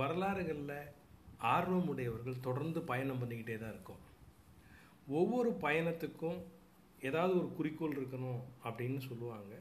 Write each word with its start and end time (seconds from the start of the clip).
வரலாறுகளில் 0.00 0.92
ஆர்வம் 1.54 1.88
உடையவர்கள் 1.92 2.44
தொடர்ந்து 2.46 2.80
பயணம் 2.90 3.20
பண்ணிக்கிட்டே 3.20 3.56
தான் 3.62 3.72
இருக்கும். 3.74 4.02
ஒவ்வொரு 5.20 5.50
பயணத்துக்கும் 5.64 6.38
ஏதாவது 7.08 7.34
ஒரு 7.40 7.48
குறிக்கோள் 7.56 7.96
இருக்கணும் 7.98 8.42
அப்படின்னு 8.68 9.00
சொல்லுவாங்க. 9.08 9.54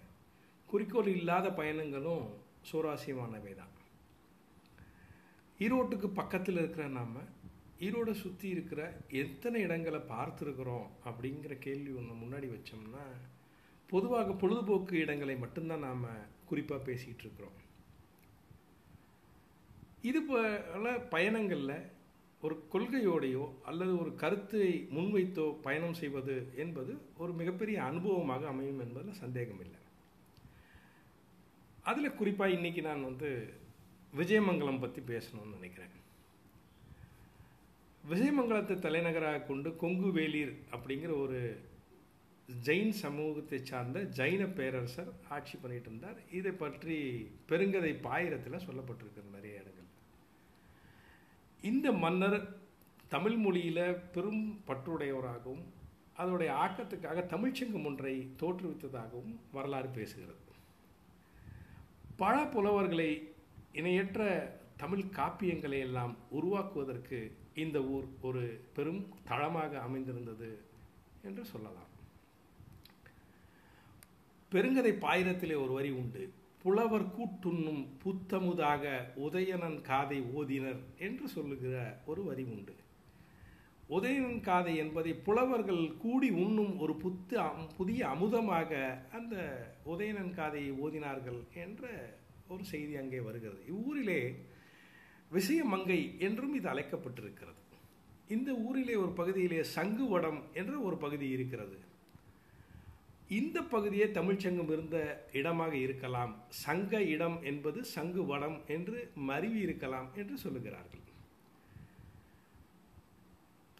குறிக்கோள் 0.69 1.09
இல்லாத 1.17 1.47
பயணங்களும் 1.61 2.25
சுவாரஸ்யமானவை 2.69 3.53
தான் 3.61 3.73
ஈரோட்டுக்கு 5.59 6.07
பக்கத்தில் 6.19 6.59
இருக்கிற 6.61 6.85
நாம் 6.95 7.19
ஈரோடை 7.85 8.13
சுற்றி 8.23 8.47
இருக்கிற 8.55 8.81
எத்தனை 9.21 9.59
இடங்களை 9.67 9.99
பார்த்துருக்குறோம் 10.13 10.87
அப்படிங்கிற 11.09 11.53
கேள்வி 11.65 11.91
ஒன்று 11.99 12.15
முன்னாடி 12.23 12.47
வச்சோம்னா 12.53 13.03
பொதுவாக 13.89 14.33
பொழுதுபோக்கு 14.41 14.95
இடங்களை 15.03 15.35
மட்டும்தான் 15.43 15.85
நாம் 15.87 16.05
குறிப்பாக 16.49 16.85
பேசிகிட்டு 16.87 17.23
இருக்கிறோம். 17.25 17.57
இது 20.09 20.19
போல 20.29 20.87
பயணங்களில் 21.13 21.77
ஒரு 22.43 22.55
கொள்கையோடையோ 22.73 23.43
அல்லது 23.69 23.93
ஒரு 24.01 24.11
கருத்தை 24.21 24.67
முன்வைத்தோ 24.95 25.45
பயணம் 25.65 25.97
செய்வது 26.01 26.35
என்பது 26.63 26.93
ஒரு 27.23 27.31
மிகப்பெரிய 27.39 27.77
அனுபவமாக 27.89 28.47
அமையும் 28.53 28.81
என்பதில் 28.85 29.21
சந்தேகம் 29.23 29.61
இல்லை 29.65 29.79
அதில் 31.91 32.17
குறிப்பாக 32.19 32.55
இன்றைக்கி 32.57 32.81
நான் 32.87 33.07
வந்து 33.09 33.29
விஜயமங்கலம் 34.19 34.81
பற்றி 34.83 35.01
பேசணும்னு 35.11 35.57
நினைக்கிறேன். 35.57 35.95
விஜயமங்கலத்தை 38.03 38.75
தலைநகராக 38.79 39.45
கொண்டு 39.49 39.69
கொங்கு 39.83 40.09
வேலீர் 40.17 40.53
அப்படிங்கிற 40.75 41.11
ஒரு 41.25 41.39
ஜெயின் 42.49 42.93
சமூகத்தை 43.03 43.59
சார்ந்த 43.69 43.99
ஜைன 44.19 44.41
பேரரசர் 44.57 45.11
ஆட்சி 45.35 45.55
பண்ணிட்டு 45.61 45.89
இருந்தார். 45.89 46.19
இதை 46.39 46.53
பற்றி 46.63 46.97
பெருங்கதை 47.49 47.93
பாயிரத்தில் 48.07 48.65
சொல்லப்பட்டிருக்கிற 48.67 49.25
நிறைய 49.37 49.61
இடங்கள் 49.61 49.74
இந்த 51.61 51.91
மன்னர் 51.91 52.57
தமிழ் 53.07 53.35
மொழியில் 53.35 53.95
பெரும் 53.95 54.61
பற்றுடையவராகவும் 54.67 55.63
அதனுடைய 56.15 56.53
ஆக்கத்துக்காக 56.53 57.23
தமிழ்ச்சங்கம் 57.25 57.85
ஒன்றை 57.85 58.29
தோற்றுவித்ததாகவும் 58.39 59.35
வரலாறு 59.51 59.89
பேசுகிறது. 59.89 60.43
பல 62.17 62.45
புலவர்களை 62.45 63.33
இணையற்ற 63.73 64.51
தமிழ் 64.77 64.99
காப்பியங்களை 64.99 65.79
எல்லாம் 65.79 66.17
உருவாக்குவதற்கு 66.29 67.37
இந்த 67.55 67.81
ஊர் 67.81 68.05
ஒரு 68.21 68.61
பெரும் 68.73 69.07
தளமாக 69.23 69.79
அமைந்திருந்தது 69.79 70.61
என்று 71.23 71.45
சொல்லலாம். 71.45 71.91
பெருங்கதை 74.51 74.91
பாயிரத்திலே 74.97 75.63
ஒரு 75.63 75.71
வரி 75.71 75.89
உண்டு. 75.89 76.33
புலவர் 76.65 77.05
கூட்டுண்ணும் 77.15 77.81
புத்தமுதாக 78.03 78.83
உதயணன் 79.15 79.81
காதை 79.81 80.21
ஓதினர் 80.21 80.79
என்று 80.97 81.27
சொல்லுகிற 81.27 81.75
ஒரு 82.05 82.23
வரி 82.23 82.43
உண்டு. 82.43 82.73
உதயணன் 83.89 84.39
காதை 84.39 84.77
என்பதை 84.77 85.13
புலவர்கள் 85.13 85.97
கூடி 85.97 86.29
உண்ணும் 86.29 86.79
ஒரு 86.79 86.93
புத்து 87.03 87.35
புதிய 87.77 88.07
அமுதமாக 88.07 88.71
அந்த 89.11 89.35
உதயணன் 89.85 90.33
காதையை 90.39 90.71
ஓதினார்கள் 90.85 91.39
என்ற 91.53 91.83
ஒரு 92.47 92.63
செய்தி 92.63 92.95
அங்கே 92.95 93.19
வருகிறது. 93.19 93.61
இவ்வூரிலே 93.73 94.19
விஷயமங்கை 95.31 96.19
என்றும் 96.19 96.55
இது 96.55 96.69
அழைக்கப்பட்டிருக்கிறது. 96.69 97.61
இந்த 98.27 98.51
ஊரிலே 98.53 98.95
ஒரு 98.95 99.11
பகுதியிலே 99.11 99.63
சங்கு 99.63 100.07
வடம் 100.07 100.41
என்ற 100.53 100.79
ஒரு 100.79 100.97
பகுதி 100.97 101.29
இருக்கிறது. 101.29 101.77
இந்த 103.27 103.61
பகுதியே 103.61 104.05
தமிழ்ச்சங்கம் 104.05 104.71
இருந்த 104.71 104.97
இடமாக 105.33 105.75
இருக்கலாம். 105.75 106.35
சங்க 106.49 107.01
இடம் 107.01 107.43
என்பது 107.43 107.85
சங்கு 107.85 108.25
வடம் 108.25 108.57
என்று 108.67 109.11
மருவி 109.15 109.59
இருக்கலாம் 109.59 110.09
என்று 110.15 110.37
சொல்லுகிறார்கள். 110.43 111.03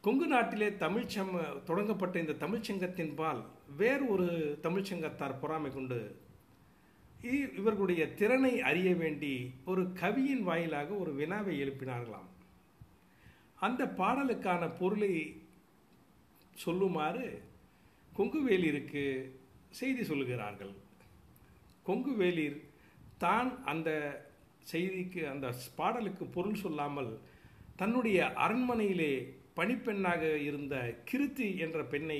கொங்கு 0.01 0.27
நாட்டிலே 0.27 0.69
தமிழ்ச்சம் 0.69 1.63
தொடங்கப்பட்ட 1.63 2.19
இந்த 2.19 2.33
தமிழ்ச்சங்கத்தின் 2.33 3.15
பால் 3.15 3.41
வேறு 3.77 4.07
ஒரு 4.07 4.27
தமிழ்ச்சங்கத்தார் 4.63 5.39
பொறாமை 5.39 5.73
கொண்டு 5.73 6.23
இவர்களுடைய 7.59 8.13
திறனை 8.13 8.61
அறிய 8.61 8.95
வேண்டி 8.95 9.53
ஒரு 9.65 9.93
கவியின் 9.93 10.43
வாயிலாக 10.43 10.93
ஒரு 10.93 11.13
வினாவை 11.13 11.53
எழுப்பினார்களாம். 11.63 12.29
அந்த 13.55 13.85
பாடலுக்கான 13.97 14.69
பொருளை 14.79 15.11
சொல்லுமாறு 16.65 17.25
கொங்குவேலிருக்கு 18.17 19.03
செய்தி 19.79 20.03
சொல்லுகிறார்கள். 20.09 20.73
கொங்குவேலிர் 21.87 22.59
தான் 23.23 23.49
அந்த 23.71 23.89
செய்திக்கு 24.71 25.21
அந்த 25.31 25.47
பாடலுக்கு 25.79 26.25
பொருள் 26.35 26.61
சொல்லாமல் 26.63 27.11
தன்னுடைய 27.81 28.19
அரண்மனையிலே 28.45 29.13
பணிப்பெண்ணாக 29.57 30.23
இருந்த 30.47 30.75
கிருத்தி 31.09 31.47
என்ற 31.65 31.79
பெண்ணை 31.93 32.19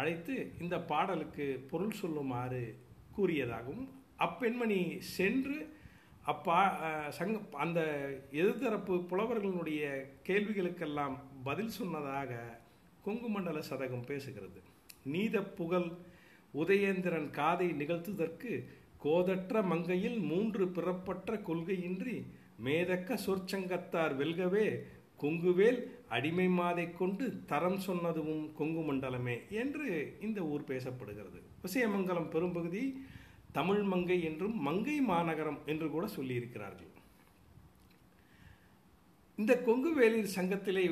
அழைத்து 0.00 0.34
இந்த 0.62 0.76
பாடலுக்கு 0.90 1.46
பொருள் 1.70 1.98
சொல்லுமாறு 2.00 2.64
கூறியதாகவும் 3.16 3.86
அப்பெண்மணி 4.26 4.80
சென்று 5.16 5.58
அப்பா 6.32 6.58
சங்க 7.18 7.36
அந்த 7.64 7.80
எதிர்த்தரப்பு 8.40 8.96
புலவர்களுடைய 9.10 9.84
கேள்விகளுக்கெல்லாம் 10.28 11.16
பதில் 11.48 11.76
சொன்னதாக 11.78 12.40
கொங்கு 13.06 13.28
மண்டல 13.28 13.62
சதகம் 13.70 14.08
பேசுகிறது. 14.10 14.60
நீத 15.04 15.42
புகழ் 15.42 15.90
உதயேந்திரன் 16.54 17.30
காதை 17.30 17.68
நிகழ்த்துதற்கு 17.70 18.64
கோதற்ற 18.98 19.62
மங்கையில் 19.62 20.18
மூன்று 20.20 20.68
பிறப்பற்ற 20.68 21.36
கொள்கையின்றி 21.36 22.16
மேதக்க 22.64 23.18
சொற்சங்கத்தார் 23.26 24.14
வெல்கவே 24.16 24.66
கொங்குவேல் 25.22 25.78
அடிமை 26.08 26.46
மாதை 26.48 26.84
கொண்டு 26.96 27.44
தரம் 27.46 27.80
சொன்னதுவும் 27.86 28.52
கொங்கு 28.52 28.82
மண்டலமே 28.88 29.36
என்று 29.50 30.16
இந்த 30.20 30.40
ஊர் 30.42 30.64
பேசப்படுகிறது. 30.68 31.40
விசயமங்கலம் 31.62 32.28
பெரும்பகுதி 32.28 32.84
தமிழ் 33.52 33.82
மங்கை 33.82 34.22
என்றும் 34.22 34.56
மங்கை 34.60 35.00
மாநகரம் 35.00 35.58
என்று 35.66 35.90
கூட 35.90 36.06
சொல்லியிருக்கிறார்கள். 36.16 36.90
இந்த 39.36 39.52
கொங்கு 39.56 39.90
வேலிர் 40.00 40.34
சங்கத்திலே 40.36 40.84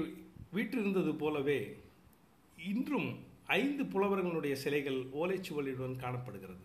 வீற்றிருந்தது 0.53 1.15
போலவே 1.15 1.77
இன்றும் 2.59 3.27
ஐந்து 3.57 3.83
புலவர்களுடைய 3.85 4.53
சிலைகள் 4.53 4.99
ஓலைச்சுவலியுடன் 5.21 5.97
காணப்படுகிறது. 5.97 6.65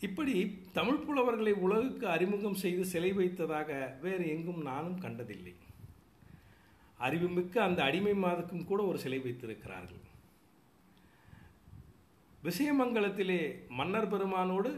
இப்படி 0.00 0.58
தமிழ் 0.72 1.00
புலவர்களை 1.06 1.52
உலகுக்கு 1.52 2.06
அறிமுகம் 2.06 2.60
செய்து 2.62 2.84
சிலை 2.84 3.12
வைத்ததாக 3.12 3.98
வேறு 4.00 4.28
எங்கும் 4.28 4.62
நானும் 4.62 5.00
கண்டதில்லை. 5.00 5.54
அறிவுமிக்க 6.98 7.62
அந்த 7.62 7.82
அடிமை 7.82 8.12
மாதுக்கும் 8.12 8.64
கூட 8.64 8.82
ஒரு 8.82 8.98
சிலை 8.98 9.18
வைத்திருக்கிறார்கள். 9.18 10.04
விஷயமங்கலத்திலே 12.44 13.40
மன்னர் 13.68 14.10
பெருமானோடு 14.12 14.70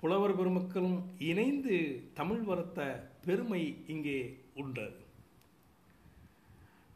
புலவர் 0.00 0.36
பெருமக்களும் 0.36 0.98
இணைந்து 1.18 1.76
தமிழ் 2.14 2.42
வளர்த்த 2.50 3.10
பெருமை 3.24 3.62
இங்கே 3.86 4.18
உண்டு 4.54 4.86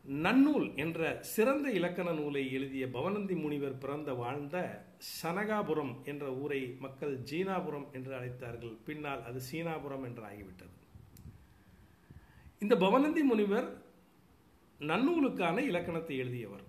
நன்னூல் 0.05 0.77
என்ற 0.77 1.19
சிறந்த 1.21 1.71
இலக்கண 1.71 2.13
நூலை 2.13 2.53
எழுதிய 2.53 2.87
பவனந்தி 2.87 3.35
முனிவர் 3.43 3.79
பிறந்த 3.79 4.15
வாழ்ந்த 4.15 4.57
சனகாபுரம் 5.23 5.93
என்ற 6.05 6.35
ஊரை 6.35 6.77
மக்கள் 6.79 7.15
ஜீனாபுரம் 7.31 7.87
என்று 7.93 8.13
அழைத்தார்கள். 8.19 8.75
பின்னால் 8.85 9.23
அது 9.25 9.41
சீனாபுரம் 9.53 10.05
என்று 10.05 10.23
ஆகிவிட்டது 10.23 10.77
இந்த 12.59 12.75
பவனந்தி 12.75 13.23
முனிவர் 13.23 13.69
நன்னூலுக்கான 14.81 15.59
இலக்கணத்தை 15.59 16.19
எழுதியவர். 16.19 16.65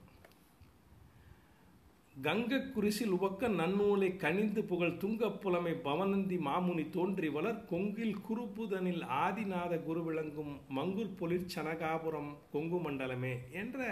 கங்க 2.22 2.58
குரிசில் 2.74 3.10
உவக்க 3.10 3.48
நன்னூலை 3.50 4.16
கனிந்து 4.16 4.64
புகழ் 4.64 4.98
துங்க 4.98 5.30
புலமை 5.40 5.72
பவனந்தி 5.72 6.38
மாமுனி 6.38 6.90
தோன்றி 6.90 7.30
வளர் 7.30 7.66
கொங்கில் 7.72 8.18
குறுப்புதனில் 8.28 9.04
ஆதிநாத 9.04 9.84
குரு 9.84 10.04
விளங்கும் 10.04 10.60
மங்குர் 10.76 11.16
பொலிர் 11.20 11.50
சனகாபுரம் 11.56 12.36
கொங்கு 12.52 12.78
மண்டலமே 12.78 13.34
என்ற 13.52 13.88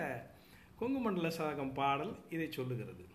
கொங்கு 0.75 0.99
மண்டல 0.99 1.29
சதகம் 1.29 1.73
பாடல் 1.73 2.15
இதை 2.29 2.51
சொல்லுகிறது. 2.51 3.05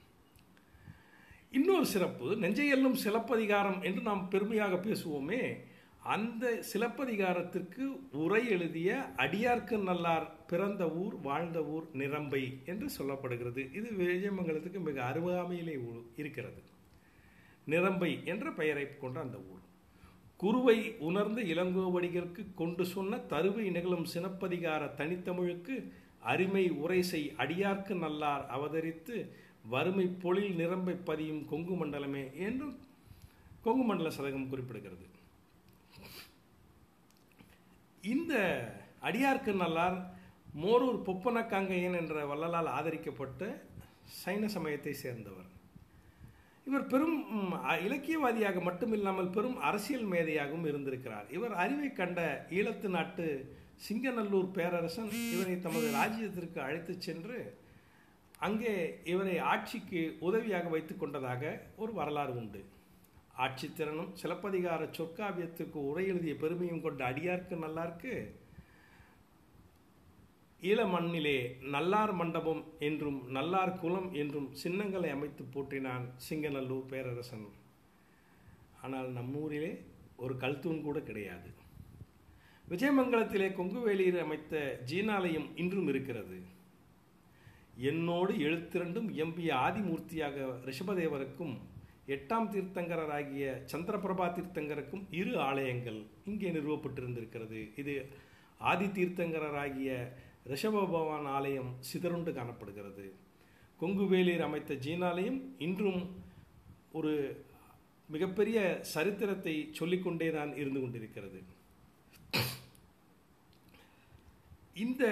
இன்னொரு 1.50 1.86
சிறப்பு 1.86 2.36
நெஞ்சையெல்லும் 2.36 3.00
சிலப்பதிகாரம் 3.04 3.82
என்று 3.82 4.02
நாம் 4.02 4.28
பெருமையாக 4.28 4.74
பேசுவோமே. 4.76 5.42
அந்த 6.00 6.62
சிலப்பதிகாரத்திற்கு 6.72 7.84
உரை 8.12 8.48
எழுதிய 8.48 9.10
அடியார்க்கு 9.16 9.82
நல்லார் 9.82 10.35
பிறந்த 10.50 10.90
ஊர் 10.90 11.14
வாழ்ந்த 11.20 11.64
ஊர் 11.64 11.86
நிரம்பை 11.92 12.58
என்று 12.66 12.86
சொல்லப்படுகிறது. 12.98 13.74
இது 13.74 13.88
விஜயமங்கலத்துக்கு 13.98 14.80
மிக 14.80 15.12
அருகாமையிலே 15.12 15.76
இருக்கிறது. 16.16 16.62
நிரம்பை 17.64 18.20
என்ற 18.24 18.50
பெயரை 18.50 18.98
கொண்ட 18.98 19.20
அந்த 19.20 19.38
ஊர். 19.38 19.62
குருவை 20.36 20.78
உணர்ந்த 20.98 21.42
இளங்கோவடிகளுக்கு 21.42 22.42
கொண்டு 22.54 22.84
சொன்ன 22.86 23.18
தருவை 23.18 23.70
நிகழும் 23.70 24.06
சினப்பதிகார 24.14 24.90
தனித்தமிழுக்கு 24.96 25.90
அருமை 26.20 26.70
உரைசை 26.70 27.22
அடியார்க்கு 27.38 27.94
நல்லார் 27.94 28.44
அவதரித்து 28.56 29.28
வறுமை 29.68 30.06
பொழில் 30.22 30.54
நிரம்பை 30.54 30.94
பதியும் 30.94 31.48
கொங்கு 31.48 31.86
மண்டலமே 31.86 32.24
என்றும் 32.36 32.76
கொங்கு 33.62 33.84
மண்டல 33.84 34.08
சதகம் 34.08 34.50
குறிப்பிடுகிறது. 34.50 35.06
இந்த 38.02 38.34
அடியார்க்கு 39.02 39.54
நல்லார் 39.54 40.15
மோரூர் 40.62 40.98
பொப்பனக்காங்கையன் 41.08 41.98
என்ற 42.00 42.14
வள்ளலால் 42.30 42.70
ஆதரிக்கப்பட்ட 42.78 43.42
சைன 44.20 44.48
சமயத்தை 44.54 44.92
சேர்ந்தவர். 45.02 45.50
இவர் 46.66 46.86
பெரும் 46.92 47.18
இலக்கியவாதியாக 47.86 48.60
மட்டுமில்லாமல் 48.68 49.34
பெரும் 49.36 49.58
அரசியல் 49.68 50.06
மேதையாகவும் 50.12 50.66
இருந்திருக்கிறார். 50.70 51.26
இவர் 51.36 51.54
அறிவை 51.64 51.90
கண்ட 51.98 52.20
ஈழத்து 52.58 52.88
நாட்டு 52.96 53.26
சிங்கநல்லூர் 53.86 54.48
பேரரசன் 54.56 55.10
இவரை 55.34 55.56
தமது 55.66 55.86
ராஜ்யத்திற்கு 55.98 56.60
அழைத்துச் 56.66 57.06
சென்று 57.06 57.38
அங்கே 58.46 58.72
இவரை 59.12 59.36
ஆட்சிக்கு 59.52 60.00
உதவியாக 60.28 60.66
வைத்துக் 60.74 61.02
கொண்டதாக 61.02 61.42
ஒரு 61.82 61.92
வரலாறு 61.98 62.34
உண்டு. 62.40 62.62
ஆட்சித்திறனும் 63.44 64.10
சிலப்பதிகார 64.22 64.82
சொற்காவியத்துக்கு 64.98 65.78
உரை 65.90 66.04
எழுதிய 66.12 66.34
பெருமையும் 66.42 66.84
கொண்ட 66.84 67.00
அடியார்க்கு 67.10 67.56
நல்லாருக்கு 67.64 68.14
ஈழ 70.62 70.80
மண்ணிலே 70.92 71.34
நல்லார் 71.74 72.12
மண்டபம் 72.18 72.62
என்றும் 72.88 73.18
நல்லார் 73.36 73.72
குலம் 73.82 74.08
என்றும் 74.22 74.48
சின்னங்களை 74.62 75.10
அமைத்து 75.16 75.42
போற்றினான் 75.54 76.06
சிங்கநல்லூர் 76.26 76.88
பேரரசன். 76.92 77.46
ஆனால் 78.84 79.08
நம்மூரிலே 79.18 79.70
ஒரு 80.24 80.34
கல்தூண் 80.44 80.80
கூட 80.86 80.98
கிடையாது. 81.08 81.50
விஜயமங்கலத்திலே 82.70 83.48
கொங்குவேலியில் 83.58 84.20
அமைத்த 84.24 84.82
ஜீனாலயம் 84.90 85.48
இன்றும் 85.62 85.88
இருக்கிறது. 85.92 86.38
என்னோடு 87.90 88.34
எழுத்திரண்டும் 88.48 89.08
எம்பிய 89.22 89.50
ஆதிமூர்த்தியாக 89.66 90.46
ரிஷபதேவருக்கும் 90.68 91.56
எட்டாம் 92.14 92.50
தீர்த்தங்கரராகிய 92.54 93.44
சந்திரபிரபா 93.72 94.26
தீர்த்தங்கருக்கும் 94.36 95.04
இரு 95.20 95.34
ஆலயங்கள் 95.48 96.00
இங்கே 96.30 96.50
நிறுவப்பட்டிருந்திருக்கிறது. 96.56 97.60
இது 97.82 97.94
ஆதி 98.70 98.86
தீர்த்தங்கரராகிய 98.98 99.90
ரிஷப 100.50 100.76
பகவான் 100.92 101.26
ஆலயம் 101.36 101.70
சிதறுண்டு 101.88 102.32
காணப்படுகிறது. 102.38 103.04
கொங்குவேலியர் 103.80 104.44
அமைத்த 104.46 104.74
ஜீனாலயம் 104.84 105.38
இன்றும் 105.66 106.02
ஒரு 106.98 107.12
மிகப்பெரிய 108.14 108.58
சரித்திரத்தை 108.94 109.54
சொல்லிக்கொண்டே 109.78 110.28
தான் 110.36 110.52
இருந்து 110.62 110.80
கொண்டிருக்கிறது. 110.82 111.40
இந்த 114.84 115.04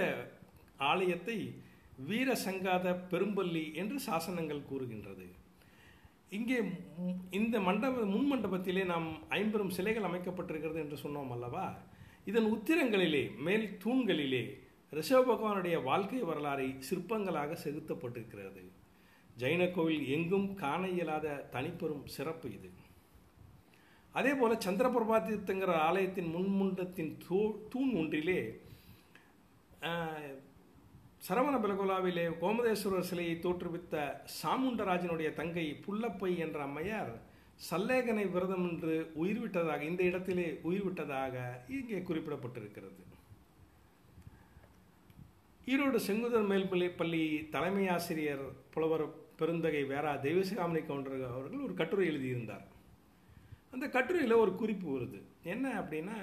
ஆலயத்தை 0.91 1.39
வீரசங்காத 2.09 2.87
பெரும்பள்ளி 3.13 3.65
என்று 3.81 3.97
சாசனங்கள் 4.07 4.69
கூறுகின்றது. 4.71 5.27
இங்கே 6.39 6.59
இந்த 7.39 7.57
மண்டப 7.69 8.05
முன் 8.13 8.29
மண்டபத்திலே 8.33 8.85
நாம் 8.93 9.09
ஐம்பெரும் 9.39 9.75
சிலைகள் 9.77 10.09
அமைக்கப்பட்டிருக்கிறது 10.09 10.81
என்று 10.85 10.97
சொன்னோம் 11.05 11.33
அல்லவா? 11.37 11.67
இதன் 12.31 12.49
உத்திரங்களிலே 12.55 13.25
மேல் 13.47 13.67
தூண்களிலே 13.85 14.45
ரிஷப 14.96 15.20
பகவானுடைய 15.29 15.76
வாழ்க்கை 15.88 16.20
வரலாறை 16.31 16.67
சிற்பங்களாக 16.88 17.56
செலுத்தப்பட்டிருக்கிறது 17.64 18.62
ஜெயின 19.37 19.62
கோவில் 19.76 20.05
எங்கும் 20.17 20.49
காண 20.55 20.82
இயலாத 20.96 21.29
தனிப்பெரும் 21.55 22.05
சிறப்பு 22.17 22.49
இது. 22.56 22.69
அதே 24.14 24.32
போல 24.41 24.52
சந்திரபிரபா 24.64 25.17
தீர்த்தங்கிற 25.29 25.73
ஆலயத்தின் 25.87 26.29
முன்முண்டத்தின் 26.35 27.12
தூ 27.25 27.38
தூண் 27.73 27.94
ஒன்றிலே 28.00 28.41
சரவண 31.29 31.55
பெலகுலாவிலே 31.62 32.26
கோமதேஸ்வரர் 32.43 33.08
சிலையை 33.11 33.35
தோற்றுவித்த 33.38 33.94
சாமுண்டராஜனுடைய 34.40 35.29
தங்கை 35.40 35.67
புல்லப்பை 35.87 36.31
என்ற 36.47 36.61
அம்மையார் 36.69 37.12
சல்லேகனை 37.70 38.26
விரதம் 38.35 38.64
என்று 38.70 38.94
உயிர் 39.23 39.43
விட்டதாக 39.43 39.85
இந்த 39.90 40.02
இடத்திலே 40.11 40.47
உயிர் 40.69 40.87
விட்டதாக 40.87 41.35
இங்கே 41.79 41.99
குறிப்பிடப்பட்டிருக்கிறது. 42.08 43.02
ஈரோடு 45.72 45.99
செங்குதர் 46.06 46.49
மேல்பள்ளி 46.49 46.88
பள்ளி 46.96 47.22
தலைமை 47.55 47.84
ஆசிரியர் 47.94 48.43
புலவர் 48.75 49.05
பெருந்தகை 49.38 49.82
வேரா 49.93 50.11
தெய்வசிகாமணி 50.25 50.81
கவுண்டர் 50.88 51.22
அவர்கள் 51.28 51.62
ஒரு 51.66 51.75
கட்டுரை 51.75 52.06
எழுதியிருந்தார். 52.11 52.64
அந்த 53.75 53.87
கட்டுரையில் 53.94 54.43
ஒரு 54.43 54.52
குறிப்பு 54.62 54.88
வருது. 54.96 55.20
என்ன 55.52 55.66
அப்படின்னா 55.81 56.16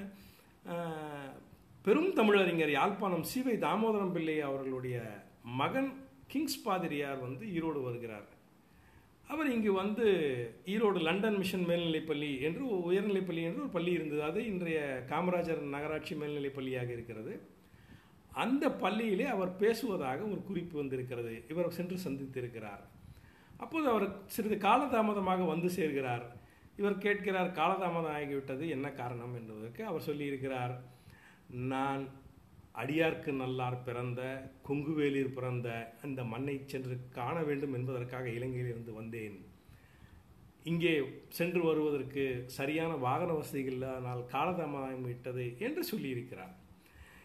பெரும் 1.86 2.12
தமிழறிஞர் 2.20 2.74
யாழ்ப்பாணம் 2.78 3.26
சிவை 3.32 3.56
தாமோதரம் 3.66 4.14
பிள்ளை 4.16 4.38
அவர்களுடைய 4.50 4.98
மகன் 5.62 5.92
கிங்ஸ் 6.32 6.64
பாதிரியார் 6.66 7.20
வந்து 7.28 7.46
ஈரோடு 7.58 7.80
வருகிறார். 7.88 8.28
அவர் 9.32 9.50
இங்கு 9.56 9.72
வந்து 9.74 10.06
ஈரோடு 10.74 11.00
லண்டன் 11.08 11.40
மிஷன் 11.42 11.66
மேல்நிலைப்பள்ளி 11.72 12.32
என்று 12.48 12.64
உயர்நிலைப்பள்ளி 12.92 13.44
என்று 13.50 13.64
ஒரு 13.66 13.72
பள்ளி 13.78 13.92
இருந்தது. 13.98 14.22
அது 14.30 14.40
இன்றைய 14.52 14.80
காமராஜர் 15.10 15.62
நகராட்சி 15.76 16.16
மேல்நிலைப்பள்ளியாக 16.22 16.90
இருக்கிறது. 16.98 17.34
அந்த 18.32 18.72
பள்ளியிலே 18.72 19.26
அவர் 19.26 19.56
பேசுவதாக 19.56 20.24
ஒரு 20.24 20.44
குறிப்பு 20.44 20.78
வந்திருக்கிறது. 20.78 21.44
இவர் 21.50 21.70
சென்று 21.70 21.98
சந்தித்திருக்கிறார். 22.10 22.84
அப்போது 23.58 23.88
அவர் 23.88 24.08
சிறிது 24.26 24.56
காலதாமதமாக 24.56 25.46
வந்து 25.46 25.68
சேர்கிறார். 25.68 26.24
இவர் 26.78 26.98
கேட்கிறார் 26.98 27.52
காலதாமதம் 27.52 28.14
ஆகிவிட்டது 28.18 28.70
என்ன 28.70 28.92
காரணம்? 28.92 29.36
என்பதற்கு 29.36 29.86
அவர் 29.86 30.08
சொல்லியிருக்கிறார் 30.08 30.76
நான் 31.50 32.08
அடியார்க்கு 32.76 33.32
நல்லார் 33.32 33.84
பிறந்த 33.84 34.52
கொங்குவேலிர் 34.68 35.34
பிறந்த 35.34 35.96
அந்த 36.04 36.24
மண்ணை 36.24 36.62
சென்று 36.66 36.98
காண 37.10 37.44
வேண்டும் 37.44 37.74
என்பதற்காக 37.74 38.30
இலங்கையிலிருந்து 38.30 38.94
வந்தேன். 38.94 39.46
இங்கே 40.64 41.04
சென்று 41.28 41.64
வருவதற்கு 41.64 42.44
சரியான 42.46 42.96
வாகன 42.96 43.34
வசதிகள் 43.34 43.74
இல்லாதனால் 43.74 44.24
காலதாமதம் 44.32 45.02
விட்டது 45.02 45.56
என்று 45.60 45.84
சொல்லியிருக்கிறார். 45.92 46.54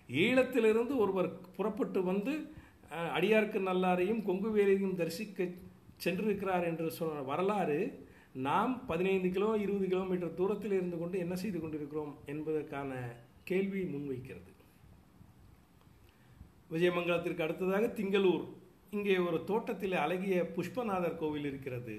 ஈழத்திலிருந்து 0.08 0.94
ஒருவர் 0.96 1.28
புறப்பட்டு 1.56 2.02
வந்து 2.02 2.32
அடியார்க்கு 3.16 3.60
நல்லாரையும் 3.68 4.24
கொங்குவேலையும் 4.28 4.98
தரிசிக்க 5.00 5.48
சென்றிருக்கிறார் 6.04 6.64
என்று 6.64 6.90
சொன்ன 6.90 7.22
வரலாறு 7.30 7.78
நாம் 8.48 8.72
பதினைந்து 8.86 9.28
கிலோ 9.30 9.56
இருபது 9.56 9.86
கிலோமீட்டர் 9.86 10.34
தூரத்தில் 10.34 10.72
இருந்து 10.72 10.98
கொண்டு 10.98 11.18
என்ன 11.18 11.34
செய்து 11.36 11.60
கொண்டிருக்கிறோம் 11.60 12.12
என்பதற்கான 12.26 12.90
கேள்வியை 13.44 13.86
முன்வைக்கிறது. 13.94 14.52
விஜயமங்கலத்திற்கு 16.72 17.44
அடுத்ததாக 17.46 17.86
திங்களூர். 17.98 18.44
இங்கே 18.90 19.16
ஒரு 19.18 19.44
தோட்டத்தில் 19.44 19.96
அழகிய 20.04 20.36
புஷ்பநாதர் 20.56 21.18
கோவில் 21.18 21.44
இருக்கிறது. 21.44 21.96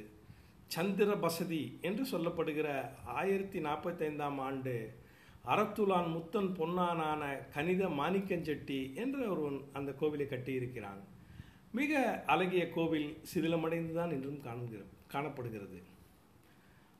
சந்திர 0.67 1.11
பசதி 1.15 1.61
என்று 1.81 2.03
சொல்லப்படுகிற 2.11 2.69
ஆயிரத்தி 3.05 3.59
நாற்பத்தைந்தாம் 3.59 4.39
ஆண்டு 4.47 4.75
அறத்துலான் 5.51 6.07
முத்தன் 6.13 6.49
பொன்னானான 6.59 7.23
கணித 7.53 7.83
மாணிக்கஞ்செட்டி 7.99 8.79
என்ற 8.93 9.17
ஒருவன் 9.27 9.59
அந்த 9.73 9.91
கோவிலை 9.99 10.25
கட்டியிருக்கிறான். 10.31 11.01
மிக 11.71 12.01
அழகிய 12.25 12.69
கோவில் 12.69 13.17
சிதிலமடைந்து 13.33 13.93
தான் 13.93 14.11
இன்றும் 14.11 14.41
காண்கிற 14.41 14.81
காணப்படுகிறது. 15.13 15.79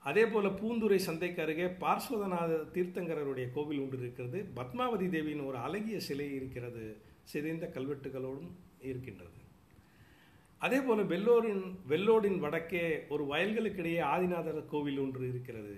அதே 0.03 0.23
போல 0.25 0.47
பூந்துரை 0.47 0.99
சந்தைக்கு 1.07 1.41
அருகே 1.41 1.67
பார்ஸ்வதநாத 1.83 2.61
தீர்த்தங்கரருடைய 2.75 3.47
கோவில் 3.57 3.79
ஒன்று 3.79 3.97
இருக்கிறது. 3.97 4.39
பத்மாவதி 4.55 5.09
தேவியின் 5.09 5.43
ஒரு 5.49 5.57
அழகிய 5.57 5.99
சிலை 5.99 6.29
இருக்கிறது. 6.35 6.85
சிதைந்த 7.23 7.71
கல்வெட்டுகளோடும் 7.75 8.51
இருக்கின்றது. 8.89 9.39
அதே 10.57 10.79
போல 10.81 11.01
வெள்ளோரின் 11.01 11.63
வெள்ளோடின் 11.89 12.39
வடக்கே 12.39 12.85
ஒரு 13.09 13.23
வயல்களுக்கிடையே 13.33 14.01
ஆதிநாதர் 14.13 14.65
கோவில் 14.65 14.99
ஒன்று 14.99 15.29
இருக்கிறது. 15.29 15.77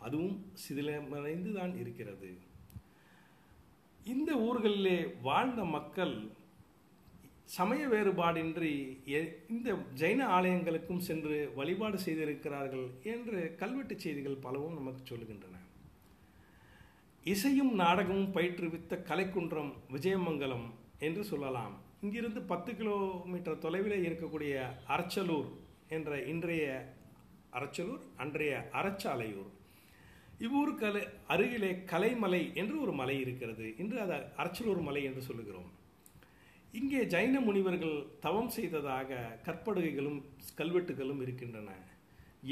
அதுவும் 0.00 0.52
சிதிலமடைந்து 0.68 1.52
தான் 1.52 1.76
இருக்கிறது. 1.76 2.38
இந்த 4.04 4.34
ஊர்களிலே 4.36 5.20
வாழ்ந்த 5.22 5.64
மக்கள் 5.64 6.28
சமய 7.44 7.88
வேறுபாடின்றி 7.88 9.04
எ- 9.04 9.38
இந்த 9.48 9.72
ஜைன 9.72 10.26
ஆலயங்களுக்கும் 10.28 10.98
சென்று 10.98 11.52
வழிபாடு 11.54 11.98
செய்திருக்கிறார்கள் 11.98 12.90
என்று 13.02 13.54
கல்வெட்டு 13.58 14.00
செய்திகள் 14.00 14.36
பலவும் 14.36 14.74
நமக்கு 14.74 15.16
சொல்லுகின்றன. 15.16 15.56
இசையும் 17.24 17.74
நாடகமும் 17.74 18.34
பயிற்றுவித்த 18.34 19.02
கலைக்குன்றம் 19.02 19.72
விஜயமங்கலம் 19.92 20.70
என்று 20.98 21.24
சொல்லலாம். 21.24 21.78
இங்கிருந்து 22.00 22.42
பத்து 22.42 22.76
கிலோமீட்டர் 22.76 23.58
தொலைவில் 23.58 24.12
இருக்கக்கூடிய 24.12 24.70
அரச்சலூர் 24.88 25.48
என்ற 25.88 26.22
இன்றைய 26.22 26.94
அரச்சலூர் 27.52 28.00
அன்றைய 28.16 28.68
அரச்சாலையூர் 28.72 29.50
இவ்வூர் 30.44 30.74
கலை 30.74 31.02
அருகிலே 31.28 31.70
கலைமலை 31.92 32.42
என்று 32.54 32.76
ஒரு 32.80 32.92
மலை 32.92 33.20
இருக்கிறது. 33.20 33.66
இன்று 33.78 34.00
அதை 34.00 34.18
அரச்சலூர் 34.42 34.82
மலை 34.82 35.02
என்று 35.04 35.22
சொல்லுகிறோம். 35.22 35.70
இங்கே 36.72 37.00
ஜைன 37.14 37.40
முனிவர்கள் 37.40 38.06
தவம் 38.20 38.48
செய்ததாக 38.48 39.38
கற்படுகைகளும் 39.44 40.20
கல்வெட்டுகளும் 40.58 41.22
இருக்கின்றன. 41.22 41.70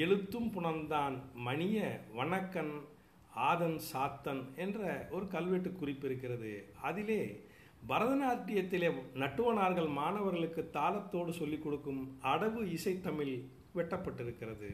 எழுத்தும் 0.04 0.48
புணந்தான் 0.54 1.16
மணிய 1.34 2.00
வணக்கன் 2.16 2.74
ஆதன் 3.34 3.80
சாத்தன் 3.92 4.42
என்ற 4.56 5.08
ஒரு 5.10 5.28
கல்வெட்டு 5.28 5.72
குறிப்பு 5.72 6.06
இருக்கிறது. 6.08 6.52
அதிலே 6.82 7.22
பரதநாட்டியத்திலே 7.88 8.88
நட்டுவனார்கள் 9.14 9.90
மாணவர்களுக்கு 9.90 10.70
தாளத்தோடு 10.72 11.30
சொல்லிக் 11.30 11.62
கொடுக்கும் 11.62 12.00
அடவு 12.22 12.62
இசைத்தமிழ் 12.76 13.34
வெட்டப்பட்டிருக்கிறது. 13.74 14.70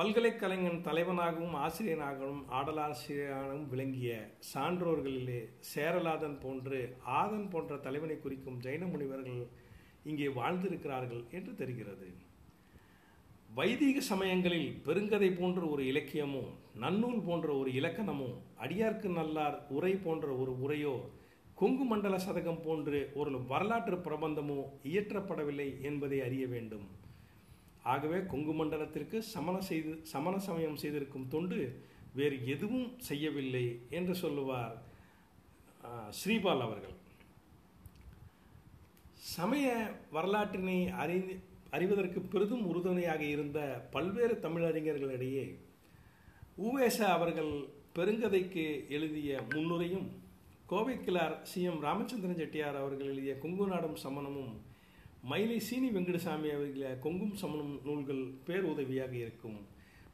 பல்கலைக்கலைஞன் 0.00 0.78
தலைவனாகவும் 0.84 1.56
ஆசிரியனாகவும் 1.64 2.42
ஆடலாசிரியராகவும் 2.58 3.66
விளங்கிய 3.72 4.10
சான்றோர்களிலே 4.50 5.40
சேரலாதன் 5.70 6.36
போன்று 6.44 6.78
ஆதன் 7.16 7.48
போன்ற 7.52 7.76
தலைவனை 7.86 8.16
குறிக்கும் 8.18 8.56
ஜைன 8.66 8.86
முனிவர்கள் 8.92 9.42
இங்கே 10.10 10.28
வாழ்ந்திருக்கிறார்கள் 10.38 11.20
என்று 11.38 11.52
தெரிகிறது. 11.60 12.08
வைதிக 13.58 14.04
சமயங்களில் 14.10 14.70
பெருங்கதை 14.86 15.30
போன்ற 15.40 15.60
ஒரு 15.72 15.84
இலக்கியமோ 15.92 16.44
நன்னூல் 16.84 17.20
போன்ற 17.28 17.50
ஒரு 17.60 17.72
இலக்கணமோ 17.80 18.30
அடியார்க்கு 18.66 19.10
நல்லார் 19.20 19.58
உரை 19.78 19.94
போன்ற 20.06 20.32
ஒரு 20.44 20.54
உரையோ 20.64 20.96
கொங்கு 21.62 21.86
மண்டல 21.92 22.22
சதகம் 22.28 22.64
போன்று 22.68 23.02
ஒரு 23.20 23.44
வரலாற்று 23.52 23.98
பிரபந்தமோ 24.08 24.60
இயற்றப்படவில்லை 24.92 25.70
என்பதை 25.90 26.20
அறிய 26.28 26.46
வேண்டும். 26.56 26.88
ஆகவே 27.84 28.26
கொங்கு 28.26 28.52
மண்டலத்திற்கு 28.52 29.22
சமண 29.22 29.60
செய்து 29.60 30.00
சமண 30.04 30.38
சமயம் 30.38 30.76
செய்திருக்கும் 30.76 31.28
தொண்டு 31.28 31.58
வேறு 32.14 32.46
எதுவும் 32.46 32.98
செய்யவில்லை 32.98 33.80
என்று 33.90 34.14
சொல்லுவார் 34.14 34.76
ஸ்ரீபால் 36.10 36.60
அவர்கள். 36.60 36.96
சமய 39.36 39.66
வரலாற்றினை 40.12 40.90
அறிந்து 40.92 41.34
அறிவதற்கு 41.70 42.20
பெரிதும் 42.20 42.66
உறுதுணையாக 42.66 43.24
இருந்த 43.24 43.88
பல்வேறு 43.90 44.34
தமிழறிஞர்களிடையே 44.40 45.58
உவேச 46.58 47.08
அவர்கள் 47.08 47.52
பெருங்கதைக்கு 47.96 48.86
எழுதிய 48.88 49.40
முன்னுரையும் 49.54 50.08
கோவைக்கிழார் 50.70 51.42
சி 51.42 51.62
எம் 51.62 51.80
ராமச்சந்திரன் 51.82 52.36
செட்டியார் 52.36 52.76
அவர்கள் 52.76 53.06
எழுதிய 53.06 53.34
குங்குநாடும் 53.34 53.94
சமணமும் 53.94 54.52
மயிலை 55.22 55.58
சீனி 55.58 55.90
வெங்கடசாமி 55.90 56.50
அவர்கள 56.54 56.94
கொங்கும் 56.94 57.34
சமணம் 57.34 57.80
நூல்கள் 57.84 58.22
பேருதவியாக 58.46 59.12
இருக்கும். 59.12 59.66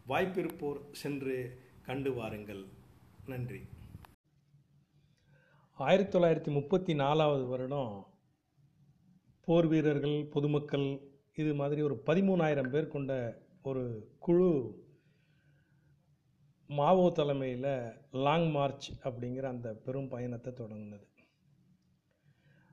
வாய்ப்பிருப்போர் 0.09 0.81
சென்று 0.93 1.59
கண்டு 1.83 2.15
வாருங்கள். 2.15 2.65
நன்றி. 3.27 3.61
ஆயிரத்தி 5.73 6.19
தொள்ளாயிரத்தி 6.19 6.53
முப்பத்தி 6.53 6.95
நாலாவது 6.95 7.47
வருடம் 7.47 8.07
போர் 9.41 9.67
வீரர்கள் 9.67 10.27
பொதுமக்கள் 10.27 11.01
இது 11.35 11.55
மாதிரி 11.55 11.83
ஒரு 11.83 12.03
பதிமூணாயிரம் 12.07 12.71
பேர் 12.71 12.89
கொண்ட 12.89 13.43
ஒரு 13.63 14.13
குழு 14.19 14.85
மாவோ 16.67 17.11
தலைமையில் 17.11 17.93
லாங் 18.11 18.51
மார்ச் 18.51 18.91
அப்படிங்கிற 19.05 19.43
அந்த 19.43 19.75
பெரும் 19.75 20.09
பயணத்தை 20.09 20.53
தொடங்கினது. 20.53 21.07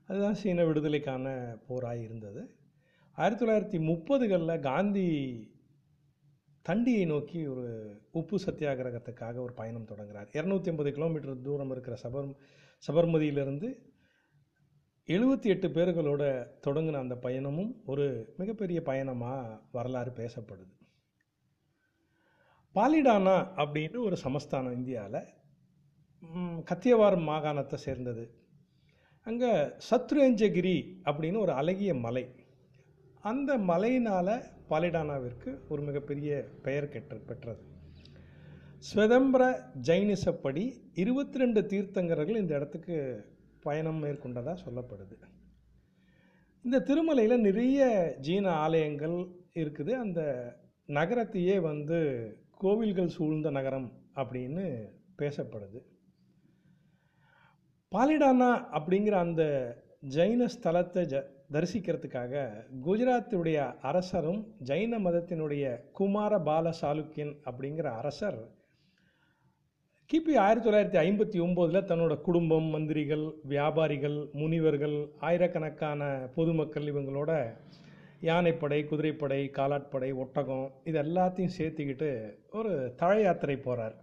அதுதான் 0.08 0.38
சீன 0.40 0.64
விடுதலைக்கான 0.64 1.26
போராக 1.68 1.98
இருந்தது. 2.06 2.42
ஆயிரத்தி 3.18 3.42
தொள்ளாயிரத்தி 3.42 3.78
முப்பதுகளில் 3.90 4.60
காந்தி 4.60 5.08
தண்டியை 6.62 7.04
நோக்கி 7.04 7.40
ஒரு 7.46 7.64
உப்பு 8.10 8.36
சத்தியாகிரகத்துக்காக 8.46 9.36
ஒரு 9.46 9.52
பயணம் 9.52 9.88
தொடங்குகிறார் 9.90 10.28
இரநூத்தி 10.32 10.70
ஐம்பது 10.72 10.92
கிலோமீட்டர் 10.92 11.40
தூரம் 11.40 11.70
இருக்கிற 11.70 11.96
சபர் 12.02 12.30
சபர்மதியிலிருந்து 12.86 13.68
எழுபத்தி 15.08 15.48
எட்டு 15.54 15.68
பேர்களோட 15.68 16.22
தொடங்கின 16.66 17.00
அந்த 17.04 17.16
பயணமும் 17.22 17.72
ஒரு 17.84 18.34
மிகப்பெரிய 18.36 18.82
பயணமாக 18.82 19.60
வரலாறு 19.72 20.12
பேசப்படுது. 20.20 20.72
பாலிடானா 22.74 23.36
அப்படின்னு 23.62 23.98
ஒரு 24.04 24.16
சமஸ்தானம் 24.16 24.72
இந்தியாவில் 24.72 25.20
கத்தியவாரம் 26.70 27.28
மாகாணத்தை 27.28 27.78
சேர்ந்தது. 27.86 28.24
அங்கே 29.28 29.50
சத்ருஞ்சகிரி 29.90 30.78
அப்படின்னு 31.04 31.38
ஒரு 31.38 31.52
அழகிய 31.52 31.94
மலை. 31.94 32.24
அந்த 33.20 33.58
மலையினால் 33.58 34.34
பாலிடானாவிற்கு 34.70 35.50
ஒரு 35.68 35.82
மிகப்பெரிய 35.82 36.48
பெயர் 36.62 36.88
கெற்ற 36.88 37.16
பெற்றது. 37.16 37.62
ஸ்வதம்பர 38.88 39.42
ஜைனிசப்படி 39.82 40.64
இருபத்தி 40.94 41.38
ரெண்டு 41.38 41.60
தீர்த்தங்கரர்கள் 41.60 42.36
இந்த 42.36 42.54
இடத்துக்கு 42.54 42.96
பயணம் 43.62 44.04
மேற்கொண்டதாக 44.04 44.56
சொல்லப்படுது. 44.66 45.16
இந்த 46.62 46.80
திருமலையில் 46.80 47.44
நிறைய 47.48 47.88
ஜீன 48.20 48.46
ஆலயங்கள் 48.50 49.16
இருக்குது. 49.54 49.92
அந்த 49.92 50.20
நகரத்தையே 50.86 51.60
வந்து 51.60 51.98
கோவில்கள் 52.50 53.08
சூழ்ந்த 53.08 53.50
நகரம் 53.50 53.88
அப்படின்னு 54.14 54.64
பேசப்படுது. 55.22 55.80
பாலிடானா 57.94 58.50
அப்படிங்கிற 58.76 59.14
அந்த 59.20 59.42
ஜைன 60.14 60.46
ஸ்தலத்தை 60.54 61.02
ஜ 61.06 61.20
தரிசிக்கிறதுக்காக 61.54 62.34
குஜராத்துடைய 62.84 63.58
அரசரும் 63.82 64.40
ஜைன 64.66 64.98
மதத்தினுடைய 64.98 65.64
குமார 65.92 66.38
பால 66.40 66.72
சாளுக்கியன் 66.80 67.34
அப்படிங்கிற 67.46 67.88
அரசர் 67.96 68.40
கிபி 70.10 70.32
ஆயிரத்தி 70.36 70.66
தொள்ளாயிரத்தி 70.66 70.98
ஐம்பத்தி 71.00 71.38
ஒம்போதில் 71.40 71.86
தன்னோட 71.86 72.14
குடும்பம் 72.20 72.68
மந்திரிகள் 72.68 73.24
வியாபாரிகள் 73.44 74.18
முனிவர்கள் 74.32 74.96
ஆயிரக்கணக்கான 75.20 76.02
பொதுமக்கள் 76.34 76.88
இவங்களோட 76.88 77.32
யானைப்படை 78.22 78.80
குதிரைப்படை 78.84 79.40
காலாட்படை 79.50 80.10
ஒட்டகம் 80.16 80.66
இது 80.84 80.98
எல்லாத்தையும் 81.02 81.56
சேர்த்துக்கிட்டு 81.56 82.10
ஒரு 82.52 82.72
தழ 82.96 83.14
யாத்திரை 83.20 83.56
போகிறார் 83.58 83.96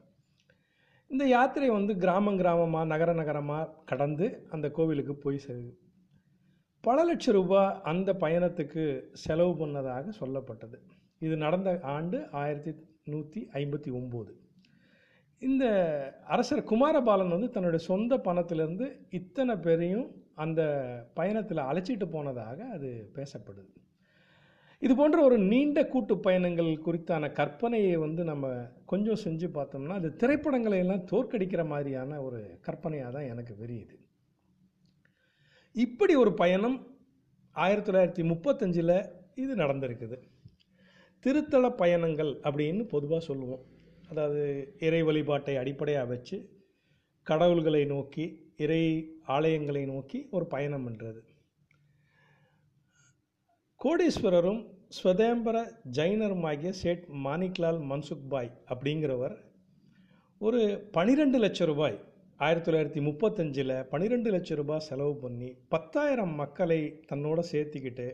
இந்த 1.11 1.25
யாத்திரை 1.27 1.69
வந்து 1.69 1.93
கிராமம் 1.97 2.37
கிராமமாக 2.39 2.85
நகர 2.85 3.13
நகரமாக 3.13 3.71
கடந்து 3.85 4.47
அந்த 4.49 4.67
கோவிலுக்கு 4.71 5.15
போய் 5.15 5.39
சேருது. 5.47 5.71
பல 6.83 7.03
லட்சம் 7.03 7.33
ரூபாய் 7.33 7.81
அந்த 7.81 8.13
பயணத்துக்கு 8.13 8.83
செலவு 9.23 9.53
பண்ணதாக 9.61 10.13
சொல்லப்பட்டது. 10.19 10.77
இது 11.19 11.37
நடந்த 11.37 11.79
ஆண்டு 11.95 12.19
ஆயிரத்தி 12.31 12.71
நூற்றி 13.03 13.41
ஐம்பத்தி 13.53 13.91
ஒம்பது. 13.99 14.31
இந்த 15.41 15.65
அரசர் 16.27 16.63
குமாரபாலன் 16.63 17.35
வந்து 17.35 17.49
தன்னுடைய 17.49 17.81
சொந்த 17.85 18.17
பணத்திலிருந்து 18.17 18.87
இத்தனை 19.19 19.55
பேரையும் 19.55 20.07
அந்த 20.35 20.61
பயணத்தில் 21.13 21.67
அழைச்சிட்டு 21.69 22.07
போனதாக 22.11 22.57
அது 22.75 22.89
பேசப்படுது. 23.15 23.71
இது 24.81 24.95
போன்ற 24.95 25.23
ஒரு 25.23 25.37
நீண்ட 25.37 25.87
கூட்டு 25.87 26.17
பயணங்கள் 26.17 26.69
குறித்தான 26.85 27.31
கற்பனையை 27.31 27.97
வந்து 27.97 28.23
நம்ம 28.23 28.53
கொஞ்சம் 28.85 29.19
செஞ்சு 29.23 29.47
பார்த்தோம்னா 29.57 29.87
அது 29.87 30.15
திரைப்படங்களை 30.15 30.77
எல்லாம் 30.77 31.07
தோற்கடிக்கிற 31.11 31.67
மாதிரியான 31.67 32.21
ஒரு 32.21 32.57
கற்பனையாக 32.61 33.11
தான் 33.11 33.27
எனக்கு 33.27 33.55
தெரியுது. 33.65 33.95
இப்படி 35.71 36.15
ஒரு 36.15 36.33
பயணம் 36.33 36.99
ஆயிரத்தி 37.51 37.91
தொள்ளாயிரத்தி 37.91 38.23
முப்பத்தஞ்சில் 38.27 39.11
இது 39.35 39.55
நடந்திருக்குது. 39.55 40.17
திருத்தல 41.25 41.69
பயணங்கள் 41.69 42.39
அப்படின்னு 42.43 42.83
பொதுவாக 42.83 43.25
சொல்லுவோம். 43.25 43.63
அதாவது 44.09 44.75
இறை 44.79 45.03
வழிபாட்டை 45.03 45.57
அடிப்படையாக 45.57 46.05
வச்சு 46.05 46.37
கடவுள்களை 47.23 47.85
நோக்கி 47.85 48.53
இறை 48.57 48.83
ஆலயங்களை 49.27 49.85
நோக்கி 49.85 50.27
ஒரு 50.31 50.47
பயணம் 50.47 50.89
பண்ணுறது 50.89 51.21
கோடீஸ்வரரும் 53.81 54.70
ஸ்வதேம்பர 54.91 55.57
ஜைனருமாகிய 55.97 56.69
சேட் 56.69 57.03
மாணிக்லால் 57.25 57.79
மன்சுக்பாய் 57.81 58.49
அப்படிங்கிறவர் 58.69 59.35
ஒரு 60.41 60.61
பனிரெண்டு 60.91 61.37
லட்சம் 61.39 61.67
ரூபாய் 61.67 61.97
ஆயிரத்தி 62.39 62.71
தொள்ளாயிரத்தி 62.71 63.01
முப்பத்தஞ்சில் 63.01 63.73
பன்னிரெண்டு 63.83 64.29
லட்சம் 64.31 64.57
ரூபாய் 64.57 64.79
செலவு 64.79 65.13
பண்ணி 65.15 65.49
பத்தாயிரம் 65.69 66.33
மக்களை 66.35 66.79
தன்னோட 67.09 67.39
சேர்த்திக்கிட்டு 67.51 68.07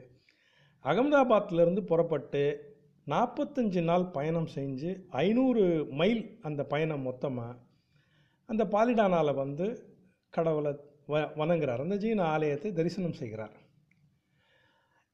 அகமதாபாத்லேருந்து 0.86 1.84
புறப்பட்டு 1.84 2.44
நாற்பத்தஞ்சு 3.08 3.84
நாள் 3.84 4.06
பயணம் 4.08 4.50
செஞ்சு 4.56 4.92
ஐநூறு 5.10 5.64
மைல் 5.92 6.24
அந்த 6.42 6.64
பயணம் 6.64 7.02
மொத்தமாக 7.02 7.60
அந்த 8.50 8.66
பாலிடானாவில் 8.66 9.40
வந்து 9.44 9.68
கடவுளை 10.34 10.72
வ 11.08 11.20
வணங்குறார். 11.42 11.82
அந்த 11.82 11.96
ஜீன 11.96 12.22
ஆலயத்தை 12.26 12.70
தரிசனம் 12.72 13.14
செய்கிறார். 13.14 13.56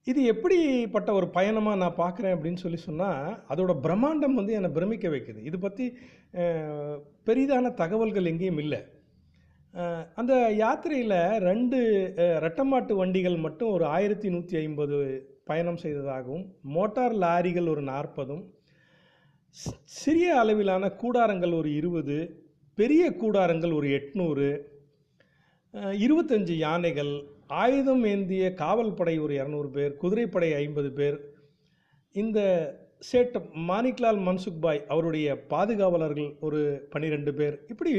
இது 0.07 0.21
எப்படிப்பட்ட 0.31 1.09
ஒரு 1.19 1.27
பயணமாக 1.35 1.79
நான் 1.81 1.99
பார்க்குறேன் 2.01 2.33
அப்படின்னு 2.35 2.63
சொல்லி 2.63 2.79
சொன்னால் 2.87 3.27
அதோட 3.51 3.73
பிரம்மாண்டம் 3.85 4.39
வந்து 4.39 4.55
என்னை 4.57 4.69
பிரமிக்க 4.77 5.07
வைக்குது. 5.13 5.39
இது 5.49 5.57
பற்றி 5.65 5.85
பெரிதான 7.27 7.71
தகவல்கள் 7.81 8.29
எங்கேயும் 8.31 8.61
இல்லை. 8.63 8.81
அந்த 10.19 10.33
யாத்திரையில் 10.63 11.19
ரெண்டு 11.49 11.77
ரெட்டமாட்டு 12.45 12.93
வண்டிகள் 12.99 13.37
மட்டும் 13.45 13.71
ஒரு 13.75 13.85
ஆயிரத்தி 13.95 14.27
நூற்றி 14.33 14.55
ஐம்பது 14.63 14.97
பயணம் 15.49 15.79
செய்ததாகவும் 15.83 16.45
மோட்டார் 16.75 17.15
லாரிகள் 17.23 17.71
ஒரு 17.73 17.81
நாற்பதும் 17.93 18.43
சிறிய 20.01 20.27
அளவிலான 20.41 20.85
கூடாரங்கள் 21.01 21.53
ஒரு 21.61 21.69
இருபது 21.79 22.17
பெரிய 22.77 23.03
கூடாரங்கள் 23.21 23.73
ஒரு 23.79 23.87
எட்நூறு 23.97 24.47
இருபத்தஞ்சு 26.05 26.55
யானைகள் 26.65 27.11
ஆயுதம் 27.61 28.03
ஏந்திய 28.05 28.53
காவல் 28.53 28.93
படை 28.93 29.19
ஒரு 29.19 29.33
இரநூறு 29.35 29.69
பேர் 29.69 29.95
குதிரைப்படை 29.95 30.53
ஐம்பது 30.53 30.91
பேர். 30.91 31.17
இந்த 32.11 32.39
சேட் 32.99 33.35
மாணிக்லால் 33.69 34.19
மன்சுக்பாய் 34.27 34.81
அவருடைய 34.85 35.27
பாதுகாவலர்கள் 35.49 36.29
ஒரு 36.39 36.59
பன்னிரெண்டு 36.89 37.33
பேர். 37.33 37.55
இப்படி 37.67 37.93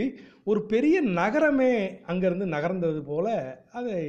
ஒரு 0.44 0.60
பெரிய 0.66 0.96
நகரமே 1.00 1.72
அங்கேருந்து 2.06 2.46
நகர்ந்தது 2.56 3.00
போல 3.02 3.26
அதை 3.72 4.00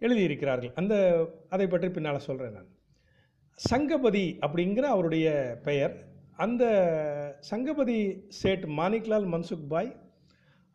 எழுதியிருக்கிறார்கள். 0.00 0.72
அந்த 0.74 0.94
அதை 1.48 1.66
பற்றி 1.66 1.90
பின்னால் 1.90 2.26
சொல்கிறேன் 2.28 2.52
நான். 2.52 2.70
சங்கபதி 3.54 4.26
அப்படிங்கிற 4.46 4.86
அவருடைய 4.94 5.28
பெயர். 5.62 5.94
அந்த 6.36 6.64
சங்கபதி 7.50 7.98
சேட் 8.40 8.64
மாணிக்லால் 8.80 9.26
மன்சுக் 9.34 9.68
பாய் 9.68 9.90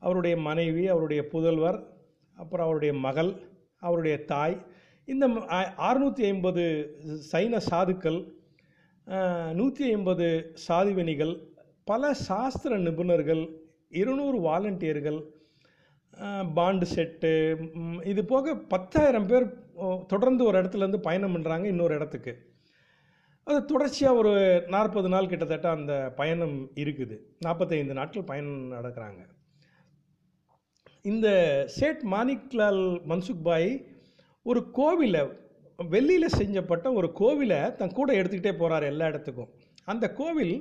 அவருடைய 0.01 0.37
மனைவி 0.37 0.83
அவருடைய 0.87 1.21
புதல்வர் 1.31 1.79
அப்புறம் 2.37 2.65
அவருடைய 2.65 2.93
மகள் 3.05 3.31
அவருடைய 3.85 4.15
தாய். 4.31 4.57
இந்த 5.07 5.25
அறுநூற்றி 5.89 6.23
ஐம்பது 6.31 6.63
சைன 7.31 7.59
சாதுக்கள் 7.69 8.19
நூற்றி 9.59 9.85
ஐம்பது 9.95 10.27
சாதிவனிகள் 10.67 11.33
பல 11.91 12.09
சாஸ்திர 12.27 12.77
நிபுணர்கள் 12.87 13.43
இருநூறு 14.01 14.37
வாலண்டியர்கள் 14.47 15.19
பாண்டு 16.57 16.85
செட்டு 16.93 17.31
இது 18.11 18.21
போக 18.31 18.55
பத்தாயிரம் 18.73 19.29
பேர் 19.31 19.45
தொடர்ந்து 20.13 20.43
ஒரு 20.49 20.55
இடத்துலேருந்து 20.61 20.99
பயணம் 21.07 21.33
பண்ணுறாங்க 21.35 21.65
இன்னொரு 21.73 21.93
இடத்துக்கு. 21.99 22.33
அது 23.47 23.59
தொடர்ச்சியாக 23.71 24.19
ஒரு 24.21 24.31
நாற்பது 24.75 25.09
நாள் 25.13 25.29
கிட்டத்தட்ட 25.31 25.67
அந்த 25.77 25.93
பயணம் 26.19 26.55
இருக்குது. 26.83 27.15
நாற்பத்தைந்து 27.45 27.99
நாட்கள் 27.99 28.29
பயணம் 28.31 28.73
நடக்கிறாங்க. 28.77 29.21
இந்த 31.11 31.27
சேட் 31.77 32.01
மாணிக்லால் 32.11 32.81
மன்சுக் 33.09 33.43
பாய் 33.43 33.69
ஒரு 34.43 34.61
கோவிலை 34.77 35.21
வெள்ளியில் 35.89 36.35
செஞ்சப்பட்ட 36.37 36.87
ஒரு 36.93 37.07
கோவிலை 37.19 37.59
தன் 37.79 37.95
கூட 37.97 38.09
எடுத்துக்கிட்டே 38.13 38.53
போகிறார் 38.57 38.83
எல்லா 38.83 39.07
இடத்துக்கும். 39.07 39.49
அந்த 39.85 40.05
கோவில் 40.19 40.55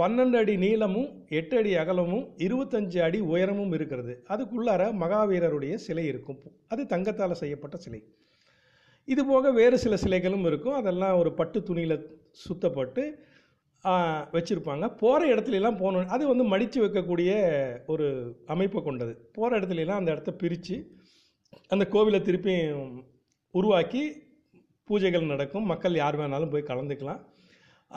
பன்னெண்டு 0.00 0.36
அடி 0.40 0.54
நீளமும் 0.56 1.10
எட்டு 1.38 1.54
அடி 1.56 1.72
அகலமும் 1.74 2.24
இருபத்தஞ்சு 2.46 2.98
அடி 2.98 3.20
உயரமும் 3.32 3.72
இருக்கிறது. 3.72 4.14
அதுக்குள்ளார 4.28 4.88
மகாவீரருடைய 5.02 5.74
சிலை 5.86 6.04
இருக்கும். 6.12 6.40
அது 6.68 6.84
தங்கத்தால் 6.86 7.40
செய்யப்பட்ட 7.42 7.76
சிலை. 7.76 8.00
இது 9.04 9.24
போக 9.26 9.52
வேறு 9.60 9.78
சில 9.78 9.96
சிலைகளும் 10.04 10.46
இருக்கும். 10.50 10.78
அதெல்லாம் 10.80 11.18
ஒரு 11.18 11.32
பட்டு 11.40 11.60
துணியில் 11.62 11.98
சுத்தப்பட்டு 12.44 13.04
வச்சுருப்பாங்க. 14.34 14.84
போகிற 15.02 15.20
இடத்துலலாம் 15.34 15.80
போகணும் 15.82 16.12
அது 16.16 16.24
வந்து 16.32 16.44
மடித்து 16.52 16.78
வைக்கக்கூடிய 16.84 17.30
ஒரு 17.92 18.06
அமைப்பை 18.54 18.80
கொண்டது. 18.82 19.12
போகிற 19.36 19.58
இடத்துலலாம் 19.60 20.00
அந்த 20.00 20.10
இடத்த 20.14 20.32
பிரித்து 20.42 20.76
அந்த 21.74 21.84
கோவிலை 21.94 22.20
திருப்பி 22.28 22.54
உருவாக்கி 23.54 24.02
பூஜைகள் 24.88 25.32
நடக்கும். 25.34 25.68
மக்கள் 25.72 26.00
யார் 26.02 26.18
வேணாலும் 26.20 26.52
போய் 26.54 26.70
கலந்துக்கலாம். 26.72 27.20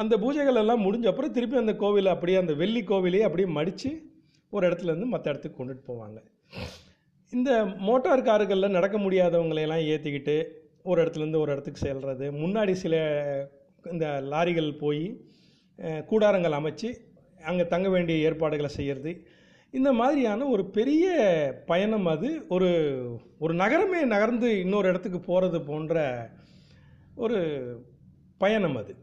அந்த 0.02 0.14
பூஜைகள் 0.24 0.60
எல்லாம் 0.62 0.84
முடிஞ்ச 0.86 1.06
அப்புறம் 1.12 1.36
திருப்பி 1.38 1.58
அந்த 1.64 1.74
கோவிலை 1.84 2.10
அப்படியே 2.16 2.38
அந்த 2.42 2.54
வெள்ளி 2.54 2.82
கோவிலையே 2.92 3.26
அப்படியே 3.28 3.50
மடித்து 3.58 3.92
ஒரு 4.54 4.64
இடத்துலேருந்து 4.70 5.08
மற்ற 5.14 5.26
இடத்துக்கு 5.32 5.60
கொண்டுட்டு 5.60 5.84
போவாங்க. 5.90 6.20
இந்த 7.34 7.52
மோட்டார் 7.88 8.28
கார்களில் 8.28 8.76
நடக்க 8.78 8.98
முடியாதவங்களையெல்லாம் 8.98 9.84
ஏற்றிக்கிட்டு 9.94 10.36
ஒரு 10.90 10.98
இடத்துலேருந்து 11.04 11.42
ஒரு 11.44 11.52
இடத்துக்கு 11.52 11.82
செல்வது 11.88 12.28
முன்னாடி 12.44 12.74
சில 12.84 12.96
இந்த 13.92 14.06
லாரிகள் 14.32 14.72
போய் 14.84 15.04
கூடாரங்கள் 16.10 16.58
அமைச்சு 16.60 16.90
அங்கே 17.50 17.66
தங்க 17.74 17.88
வேண்டிய 17.96 18.26
ஏற்பாடுகளை 18.30 18.70
செய்கிறது 18.78 19.12
இந்த 19.74 19.90
மாதிரியான 20.00 20.46
ஒரு 20.54 20.64
பெரிய 20.78 21.06
பயணம் 21.72 22.08
அது. 22.14 22.30
ஒரு 22.56 22.70
ஒரு 23.44 23.54
நகரமே 23.62 24.00
நகர்ந்து 24.14 24.48
இன்னொரு 24.64 24.90
இடத்துக்கு 24.92 25.20
போகிறது 25.30 25.60
போன்ற 25.70 26.04
ஒரு 27.26 27.40
பயணம் 28.44 28.78
அது. 28.82 28.94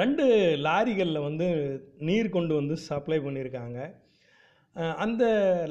ரெண்டு 0.00 0.24
லாரிகளில் 0.66 1.26
வந்து 1.26 1.46
நீர் 2.08 2.34
கொண்டு 2.36 2.54
வந்து 2.60 2.74
சப்ளை 2.88 3.18
பண்ணியிருக்காங்க 3.26 3.78
அந்த 5.04 5.24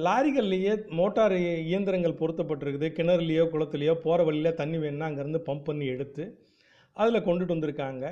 லாரிகள்லேயே 0.05 0.73
மோட்டார் 0.99 1.35
இயந்திரங்கள் 1.69 2.19
பொருத்தப்பட்டிருக்குது. 2.21 2.87
கிணறுலையோ 2.97 3.43
குளத்துலையோ 3.53 3.93
போகிற 4.05 4.23
வழியில் 4.29 4.57
தண்ணி 4.61 4.77
வேணும்னா 4.83 5.09
அங்கேருந்து 5.09 5.41
பம்ப் 5.49 5.67
பண்ணி 5.69 5.87
எடுத்து 5.95 6.23
அதில் 6.97 7.25
கொண்டுட்டு 7.27 7.55
வந்திருக்காங்க. 7.55 8.05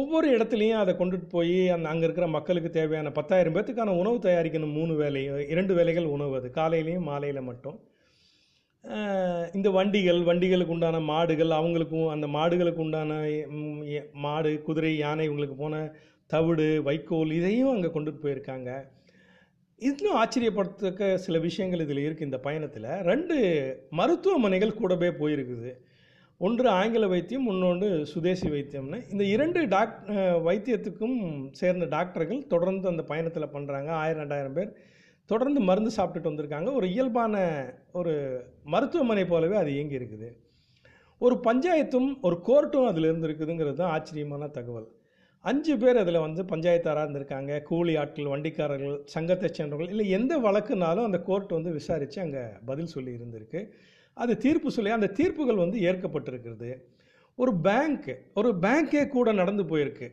ஒவ்வொரு 0.00 0.26
இடத்துலையும் 0.36 0.80
அதை 0.82 0.92
கொண்டுட்டு 0.98 1.26
போய் 1.34 1.56
அந்த 1.74 1.86
அங்கே 1.92 2.04
இருக்கிற 2.06 2.26
மக்களுக்கு 2.34 2.70
தேவையான 2.76 3.08
பத்தாயிரம் 3.16 3.54
பேர்த்துக்கான 3.54 3.96
உணவு 4.02 4.18
தயாரிக்கணும். 4.26 4.76
மூணு 4.78 4.92
வேலை 5.00 5.22
இரண்டு 5.52 5.72
வேலைகள் 5.78 6.12
உணவு 6.14 6.36
அது. 6.38 6.48
காலையிலையும் 6.60 7.08
மாலையில் 7.10 7.48
மட்டும். 7.48 7.76
இந்த 9.56 9.68
வண்டிகள் 9.76 10.20
வண்டிகளுக்கு 10.28 10.74
உண்டான 10.76 11.00
மாடுகள் 11.10 11.52
அவங்களுக்கும் 11.58 12.08
அந்த 12.14 12.26
மாடுகளுக்கு 12.36 12.82
உண்டான 12.86 13.20
மாடு 14.24 14.52
குதிரை 14.68 14.94
யானை 15.02 15.26
இவங்களுக்கு 15.28 15.58
போன 15.60 15.84
தவிடு 16.34 16.66
வைக்கோல் 16.88 17.36
இதையும் 17.38 17.72
அங்கே 17.74 17.90
கொண்டுட்டு 17.94 18.24
போயிருக்காங்க. 18.24 18.70
இன்னும் 19.88 20.18
ஆச்சரியப்படுத்தக்க 20.22 21.14
சில 21.26 21.36
விஷயங்கள் 21.46 21.84
இதில் 21.84 22.04
இருக்குது 22.06 22.28
இந்த 22.30 22.38
பயணத்தில். 22.48 22.90
ரெண்டு 23.10 23.36
மருத்துவமனைகள் 24.00 24.78
கூடவே 24.80 25.08
போயிருக்குது. 25.22 25.72
ஒன்று 26.46 26.68
ஆங்கில 26.78 27.04
வைத்தியம் 27.12 27.44
இன்னொன்று 27.50 27.88
சுதேசி 28.12 28.48
வைத்தியம்னு. 28.54 28.98
இந்த 29.12 29.24
இரண்டு 29.34 29.60
டாக் 29.74 29.92
வைத்தியத்துக்கும் 30.46 31.18
சேர்ந்த 31.60 31.84
டாக்டர்கள் 31.92 32.40
தொடர்ந்து 32.52 32.86
அந்த 32.92 33.02
பயணத்தில் 33.10 33.52
பண்ணுறாங்க 33.52 33.90
ஆயிரம் 34.02 34.22
ரெண்டாயிரம் 34.22 34.56
பேர் 34.56 34.72
தொடர்ந்து 35.32 35.60
மருந்து 35.68 35.90
சாப்பிட்டுட்டு 35.96 36.30
வந்திருக்காங்க. 36.30 36.70
ஒரு 36.78 36.86
இயல்பான 36.94 37.34
ஒரு 38.00 38.14
மருத்துவமனை 38.74 39.24
போலவே 39.32 39.56
அது 39.60 39.70
இயங்கி 39.76 39.98
இருக்குது. 40.00 40.30
ஒரு 41.26 41.36
பஞ்சாயத்தும் 41.46 42.10
ஒரு 42.28 42.38
கோர்ட்டும் 42.48 42.88
அதில் 42.90 43.08
இருந்து 43.10 43.28
இருக்குதுங்கிறது 43.28 43.80
தான் 43.82 43.94
ஆச்சரியமான 43.96 44.48
தகவல். 44.58 44.88
அஞ்சு 45.44 45.74
பேர் 45.82 46.02
அதில் 46.02 46.24
வந்து 46.26 46.42
பஞ்சாயத்தாராக 46.50 47.04
இருந்திருக்காங்க. 47.06 47.52
கூலி 47.70 47.94
ஆட்கள் 48.02 48.32
வண்டிக்காரர்கள் 48.34 48.98
சங்கத்தை 49.14 49.48
சேர்ந்தவர்கள் 49.58 49.94
இல்லை 49.94 50.08
எந்த 50.18 50.34
வழக்குனாலும் 50.48 51.08
அந்த 51.08 51.20
கோர்ட் 51.30 51.56
வந்து 51.58 51.72
விசாரித்து 51.78 52.20
அங்கே 52.26 52.44
பதில் 52.70 52.92
சொல்லி 52.96 53.12
இருந்திருக்கு. 53.18 53.62
அது 54.16 54.32
தீர்ப்பு 54.44 54.70
சொல்லி 54.76 54.90
அந்த 54.96 55.12
தீர்ப்புகள் 55.18 55.62
வந்து 55.64 55.78
ஏற்கப்பட்டிருக்கிறது. 55.88 56.70
ஒரு 57.38 57.52
பேங்க் 57.66 58.10
ஒரு 58.38 58.50
பேங்க்கே 58.64 59.02
கூட 59.16 59.28
நடந்து 59.40 59.64
போயிருக்கு. 59.70 60.08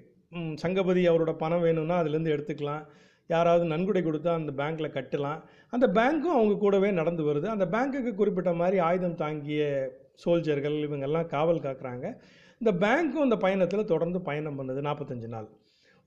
சங்கபதி 0.63 1.01
அவரோட 1.11 1.31
பணம் 1.43 1.63
வேணும்னா 1.65 1.95
அதுலேருந்து 2.01 2.33
எடுத்துக்கலாம். 2.35 2.83
யாராவது 3.29 3.65
நன்கொடை 3.71 4.01
கொடுத்தா 4.03 4.31
அந்த 4.39 4.51
பேங்க்கில் 4.59 4.95
கட்டலாம். 4.97 5.39
அந்த 5.75 5.85
பேங்க்கும் 5.97 6.35
அவங்க 6.37 6.53
கூடவே 6.63 6.89
நடந்து 6.99 7.23
வருது. 7.29 7.47
அந்த 7.55 7.65
பேங்க்குக்கு 7.73 8.13
குறிப்பிட்ட 8.21 8.51
மாதிரி 8.61 8.77
ஆயுதம் 8.87 9.19
தாங்கிய 9.23 9.63
சோல்ஜர்கள் 10.23 10.77
இவங்கெல்லாம் 10.85 11.27
காவல் 11.35 11.65
காக்குறாங்க. 11.65 12.05
இந்த 12.61 12.71
பேங்க்கும் 12.85 13.25
அந்த 13.25 13.37
பயணத்தில் 13.43 13.89
தொடர்ந்து 13.91 14.21
பயணம் 14.29 14.57
பண்ணுது 14.59 14.81
நாற்பத்தஞ்சு 14.87 15.29
நாள். 15.35 15.47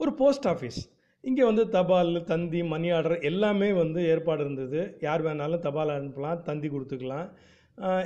ஒரு 0.00 0.12
போஸ்ட் 0.20 0.48
ஆஃபீஸ் 0.52 0.80
இங்கே 1.24 1.44
வந்து 1.48 1.64
தபால் 1.76 2.12
தந்தி 2.30 2.60
மணி 2.72 2.88
ஆர்டர் 2.96 3.20
எல்லாமே 3.30 3.68
வந்து 3.82 4.00
ஏற்பாடு 4.12 4.42
இருந்தது. 4.44 4.80
யார் 5.06 5.22
வேணாலும் 5.26 5.64
தபால் 5.66 5.96
அனுப்பலாம் 5.98 6.42
தந்தி 6.48 6.68
கொடுத்துக்கலாம். 6.68 7.28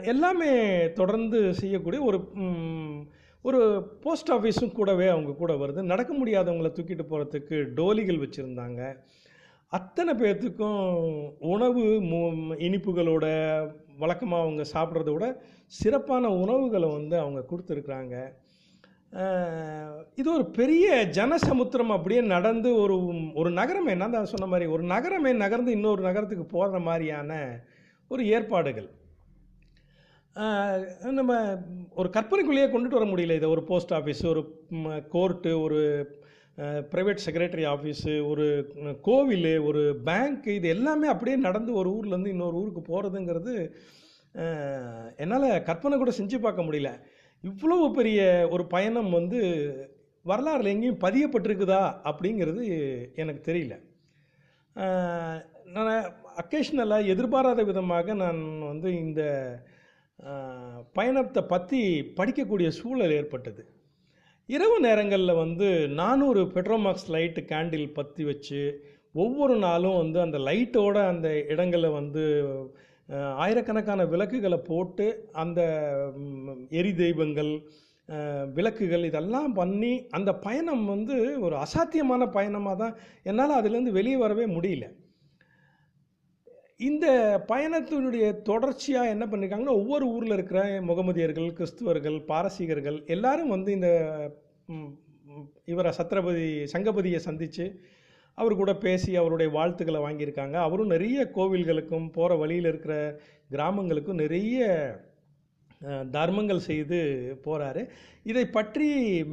எல்லாமே 0.04 0.92
தொடர்ந்து 0.92 1.54
செய்யக்கூடிய 1.54 2.02
ஒரு 2.02 2.28
ஒரு 3.42 3.82
போஸ்ட் 4.00 4.30
ஆஃபீஸும் 4.30 4.72
கூடவே 4.72 5.08
அவங்க 5.08 5.32
கூட 5.32 5.52
வருது. 5.52 5.82
நடக்க 5.82 6.14
முடியாதவங்கள 6.14 6.70
தூக்கிட்டு 6.72 7.00
போகிறதுக்கு 7.10 7.66
டோலிகள் 7.74 8.18
வச்சுருந்தாங்க. 8.18 8.96
அத்தனை 9.68 10.14
பேர்த்துக்கும் 10.14 11.32
உணவு 11.38 11.82
மு- 11.84 12.56
இனிப்புகளோட 12.58 13.66
வழக்கமாக 13.98 14.42
அவங்க 14.42 14.64
சாப்பிட்றத 14.72 15.12
விட 15.12 15.42
சிறப்பான 15.66 16.28
உணவுகளை 16.28 16.90
வந்து 16.90 17.18
அவங்க 17.18 17.44
கொடுத்துருக்குறாங்க. 17.50 18.32
இது 20.14 20.34
ஒரு 20.34 20.50
பெரிய 20.50 21.08
ஜனசமுத்திரம் 21.10 21.86
அப்படியே 21.86 22.20
நடந்து 22.20 22.74
ஒரு 22.74 23.14
ஒரு 23.34 23.50
நகரமே 23.50 23.94
நான் 23.94 24.10
தான் 24.10 24.24
சொன்ன 24.24 24.46
மாதிரி 24.46 24.70
ஒரு 24.70 24.82
நகரமே 24.82 25.32
நகர்ந்து 25.32 25.72
இன்னொரு 25.72 26.02
நகரத்துக்கு 26.02 26.44
போகிற 26.44 26.78
மாதிரியான 26.78 27.60
ஒரு 28.08 28.26
ஏற்பாடுகள். 28.26 28.90
நம்ம 31.18 31.32
ஒரு 32.00 32.08
கற்பனைக்குள்ளேயே 32.14 32.68
கொண்டுட்டு 32.70 32.98
வர 32.98 33.06
முடியல 33.10 33.36
இதை. 33.38 33.48
ஒரு 33.54 33.62
போஸ்ட் 33.70 33.92
ஆஃபீஸ் 33.98 34.22
ஒரு 34.30 34.40
கோர்ட்டு 35.14 35.50
ஒரு 35.60 35.80
ப்ரைவேட் 36.92 37.22
செக்ரட்டரி 37.26 37.64
ஆஃபீஸு 37.72 38.12
ஒரு 38.30 38.46
கோவில் 39.08 39.50
ஒரு 39.68 39.82
பேங்க் 40.08 40.46
இது 40.56 40.68
எல்லாமே 40.68 41.06
அப்படியே 41.12 41.36
நடந்து 41.46 41.72
ஒரு 41.80 41.90
ஊர்லேருந்து 41.96 42.32
இன்னொரு 42.34 42.56
ஊருக்கு 42.60 42.82
போகிறதுங்கிறது 42.88 43.54
என்னால் 45.22 45.62
கற்பனை 45.68 45.96
கூட 45.98 46.12
செஞ்சு 46.18 46.38
பார்க்க 46.38 46.66
முடியல. 46.66 46.90
இவ்வளவு 47.44 47.86
பெரிய 47.98 48.20
ஒரு 48.50 48.66
பயணம் 48.74 49.10
வந்து 49.10 49.40
வரலாறுல 50.24 50.72
எங்கேயும் 50.74 51.04
பதியப்பட்டிருக்குதா 51.06 51.82
அப்படிங்கிறது 52.10 52.62
எனக்கு 53.14 53.42
தெரியல. 53.50 53.74
நான் 55.74 55.92
அக்கேஷ்னலாக 56.42 57.10
எதிர்பாராத 57.14 57.60
விதமாக 57.70 58.14
நான் 58.14 58.42
வந்து 58.66 58.90
இந்த 59.04 59.22
பயணத்தை 60.98 61.42
பற்றி 61.52 61.80
படிக்கக்கூடிய 62.18 62.68
சூழல் 62.78 63.14
ஏற்பட்டது. 63.18 63.62
இரவு 64.48 64.76
நேரங்களில் 64.80 65.40
வந்து 65.44 65.68
நானூறு 66.00 66.42
பெட்ரோமாக்ஸ் 66.56 67.08
லைட்டு 67.14 67.40
கேண்டில் 67.52 67.88
பற்றி 67.98 68.24
வச்சு 68.24 68.60
ஒவ்வொரு 69.24 69.54
நாளும் 69.66 69.98
வந்து 70.02 70.18
அந்த 70.24 70.38
லைட்டோட 70.48 70.96
அந்த 71.12 71.28
இடங்களில் 71.52 71.96
வந்து 71.98 72.22
ஆயிரக்கணக்கான 73.44 74.04
விளக்குகளை 74.12 74.58
போட்டு 74.70 75.06
அந்த 75.42 75.60
எரி 76.80 76.92
தெய்வங்கள் 77.02 77.52
விளக்குகள் 78.56 79.04
இதெல்லாம் 79.04 79.52
பண்ணி 79.52 79.92
அந்த 80.16 80.30
பயணம் 80.46 80.84
வந்து 80.94 81.16
ஒரு 81.46 81.56
அசாத்தியமான 81.64 82.26
பயணமாக 82.36 82.76
தான் 82.82 82.96
என்னால் 83.22 83.58
அதுலேருந்து 83.58 83.96
வெளியே 83.98 84.18
வரவே 84.24 84.46
முடியல. 84.56 84.86
இந்த 86.80 87.06
பயணத்தினுடைய 87.48 88.42
தொடர்ச்சியாக 88.42 89.08
என்ன 89.08 89.24
பண்ணியிருக்காங்கன்னா 89.26 89.76
ஒவ்வொரு 89.82 90.06
ஊரில் 90.06 90.32
இருக்கிற 90.32 90.80
முகமதியர்கள் 90.80 91.48
கிறிஸ்துவர்கள் 91.52 92.18
பாரசீகர்கள் 92.28 93.06
எல்லாரும் 93.06 93.48
வந்து 93.48 93.72
இந்த 93.72 93.88
இவரை 95.64 95.92
சத்ரபதி 95.98 96.66
சங்கபதியை 96.72 97.16
சந்தித்து 97.16 97.80
அவர் 98.34 98.54
கூட 98.54 98.74
பேசி 98.74 99.16
அவருடைய 99.16 99.52
வாழ்த்துக்களை 99.52 100.00
வாங்கியிருக்காங்க. 100.00 100.52
அவரும் 100.52 100.86
நிறைய 100.86 101.32
கோவில்களுக்கும் 101.34 102.10
போகிற 102.12 102.34
வழியில் 102.36 102.64
இருக்கிற 102.64 103.20
கிராமங்களுக்கும் 103.50 104.20
நிறைய 104.22 104.64
தர்மங்கள் 106.16 106.66
செய்து 106.68 106.98
போகிறாரு 107.44 107.82
இதை 108.30 108.44
பற்றி 108.56 108.86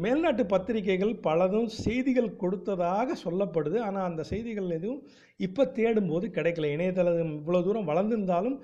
மேல்நாட்டு 0.04 0.44
பத்திரிகைகள் 0.54 1.14
பலதும் 1.28 1.70
செய்திகள் 1.84 2.30
கொடுத்ததாக 2.42 3.16
சொல்லப்படுது. 3.26 3.78
ஆனால் 3.88 4.08
அந்த 4.10 4.24
செய்திகள் 4.32 4.76
எதுவும் 4.78 5.04
இப்போ 5.48 5.64
தேடும்போது 5.78 6.26
கிடைக்கல. 6.38 6.72
இணையதளம் 6.76 7.38
இவ்வளோ 7.40 7.62
தூரம் 7.68 7.90
வளர்ந்திருந்தாலும் 7.92 8.58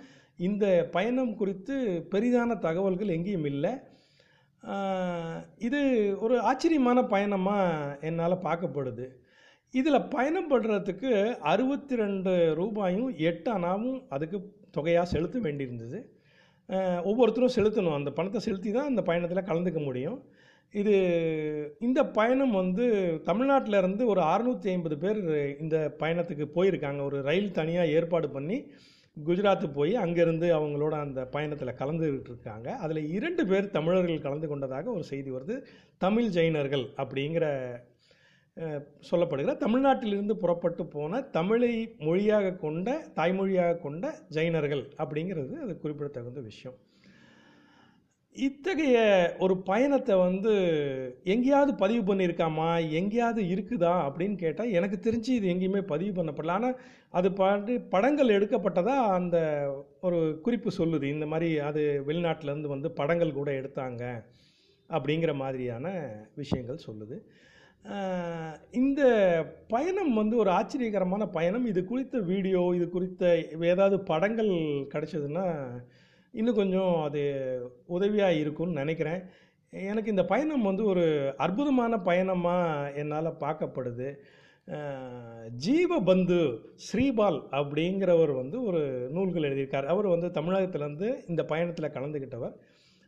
இந்த 0.49 0.65
பயணம் 0.95 1.31
குறித்து 1.39 1.75
பெரிதான 2.11 2.59
தகவல்கள் 2.67 3.15
எங்கேயும் 3.15 3.49
இல்லை. 3.53 3.73
இது 5.67 5.81
ஒரு 6.25 6.35
ஆச்சரியமான 6.49 6.99
பயணமாக 7.13 7.97
என்னால் 8.09 8.43
பார்க்கப்படுது. 8.47 9.07
இதில் 9.73 10.07
பயணம் 10.13 10.51
பண்ணுறதுக்கு 10.51 11.11
அறுபத்தி 11.51 11.95
ரெண்டு 12.03 12.31
ரூபாயும் 12.59 13.09
எட்டு 13.29 13.49
அணாவும் 13.57 13.99
அதுக்கு 14.15 14.37
தொகையாக 14.77 15.11
செலுத்த 15.13 15.37
வேண்டியிருந்தது. 15.45 15.99
ஒவ்வொருத்தரும் 17.09 17.55
செலுத்தணும். 17.57 17.97
அந்த 17.99 18.11
பணத்தை 18.17 18.41
செலுத்தி 18.47 18.71
தான் 18.71 18.91
அந்த 18.91 19.01
பயணத்தில் 19.09 19.47
கலந்துக்க 19.49 19.81
முடியும். 19.85 20.19
இது 20.73 20.95
இந்த 21.87 21.99
பயணம் 22.17 22.53
வந்து 22.61 22.85
தமிழ்நாட்டில் 23.29 23.79
இருந்து 23.81 24.03
ஒரு 24.13 24.21
அறுநூற்றி 24.33 24.69
ஐம்பது 24.73 24.97
பேர் 25.03 25.19
இந்த 25.63 25.77
பயணத்துக்கு 26.01 26.47
போயிருக்காங்க. 26.57 27.01
ஒரு 27.09 27.19
ரயில் 27.29 27.57
தனியாக 27.59 27.93
ஏற்பாடு 27.97 28.29
பண்ணி 28.37 28.57
குஜராத்து 29.17 29.67
போய் 29.77 29.93
அங்கேருந்து 30.03 30.47
அவங்களோட 30.57 30.95
அந்த 31.05 31.21
பயணத்தில் 31.35 31.79
கலந்துக்கிட்டு 31.79 32.31
இருக்காங்க 32.33 32.67
அதில் 32.83 33.09
இரண்டு 33.17 33.43
பேர் 33.51 33.73
தமிழர்கள் 33.77 34.25
கலந்து 34.25 34.47
கொண்டதாக 34.47 34.91
ஒரு 34.97 35.05
செய்தி 35.11 35.31
வருது. 35.37 35.55
தமிழ் 36.05 36.29
ஜெயினர்கள் 36.35 36.85
அப்படிங்கிற 37.03 37.45
சொல்லப்படுகிற 39.11 39.53
தமிழ்நாட்டிலிருந்து 39.57 40.33
புறப்பட்டு 40.33 40.85
போன 40.85 41.21
தமிழை 41.21 41.95
மொழியாக 41.99 42.51
கொண்ட 42.51 43.07
தாய்மொழியாக 43.15 43.79
கொண்ட 43.79 44.13
ஜைனர்கள் 44.31 44.83
அப்படிங்கிறது 44.97 45.53
அது 45.53 45.77
குறிப்பிடத்தகுந்த 45.77 46.41
விஷயம். 46.41 46.77
இத்தகைய 48.35 48.97
ஒரு 49.39 49.57
பயணத்தை 49.57 50.15
வந்து 50.15 50.51
எங்கேயாவது 51.23 51.75
பதிவு 51.75 52.15
பண்ணியிருக்காமா? 52.15 52.89
எங்கேயாவது 52.89 53.41
இருக்குதா? 53.43 53.93
அப்படின்னு 54.07 54.35
கேட்டால் 54.35 54.69
எனக்கு 54.69 55.11
தெரிஞ்சு 55.11 55.29
இது 55.29 55.47
எங்கேயுமே 55.53 55.81
பதிவு 55.81 56.23
பண்ணப்படல. 56.23 56.47
ஆனால் 56.47 56.79
அது 57.09 57.33
பாட்டு 57.33 57.81
படங்கள் 57.81 58.27
எடுக்கப்பட்டதாக 58.27 59.09
அந்த 59.19 59.37
ஒரு 60.01 60.39
குறிப்பு 60.43 60.71
சொல்லுது. 60.77 61.03
இந்த 61.03 61.25
மாதிரி 61.25 61.59
அது 61.59 62.03
வெளிநாட்டிலேருந்து 62.07 62.67
வந்து 62.67 62.91
படங்கள் 62.91 63.33
கூட 63.33 63.51
எடுத்தாங்க 63.51 64.03
அப்படிங்கிற 64.89 65.35
மாதிரியான 65.35 65.87
விஷயங்கள் 66.35 66.85
சொல்லுது. 66.87 67.17
இந்த 68.71 69.01
பயணம் 69.67 70.13
வந்து 70.13 70.35
ஒரு 70.37 70.49
ஆச்சரியகரமான 70.49 71.23
பயணம். 71.37 71.65
இது 71.65 71.81
குறித்த 71.85 72.17
வீடியோ 72.31 72.61
இது 72.77 72.87
குறித்த 72.89 73.23
ஏதாவது 73.73 73.97
படங்கள் 74.11 74.51
கிடச்சிதுன்னா 74.93 75.45
இன்னும் 76.33 76.59
கொஞ்சம் 76.61 76.95
அது 77.05 77.21
உதவியாக 77.85 78.39
இருக்கும்னு 78.41 78.81
நினைக்கிறேன். 78.81 79.21
எனக்கு 79.73 80.13
இந்த 80.13 80.25
பயணம் 80.25 80.67
வந்து 80.69 80.83
ஒரு 80.85 81.05
அற்புதமான 81.37 81.93
பயணமாக 82.09 82.91
என்னால் 83.01 83.39
பார்க்கப்படுது. 83.45 84.09
ஜீவபந்து 85.65 86.39
ஸ்ரீபால் 86.87 87.39
அப்படிங்கிறவர் 87.59 88.33
வந்து 88.41 88.57
ஒரு 88.63 88.81
நூல்கள் 89.15 89.47
எழுதியிருக்கார். 89.49 89.91
அவர் 89.93 90.07
வந்து 90.07 90.27
தமிழகத்திலேருந்து 90.39 91.09
இந்த 91.27 91.43
பயணத்தில் 91.51 91.95
கலந்துக்கிட்டவர் 91.95 92.55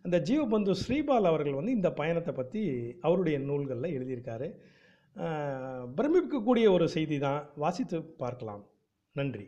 அந்த 0.05 0.17
ஜீவபந்து 0.29 0.73
ஸ்ரீபால் 0.81 1.29
அவர்கள் 1.31 1.57
வந்து 1.59 1.77
இந்த 1.79 1.89
பயணத்தை 1.99 2.33
பற்றி 2.33 2.61
அவருடைய 3.07 3.37
நூல்களில் 3.49 3.95
எழுதியிருக்காரு. 3.97 4.47
பிரமிக்கக்கூடிய 5.97 6.65
ஒரு 6.75 6.85
செய்தி 6.95 7.17
தான் 7.25 7.41
வாசித்து 7.63 7.97
பார்க்கலாம். 8.23 8.63
நன்றி. 9.15 9.45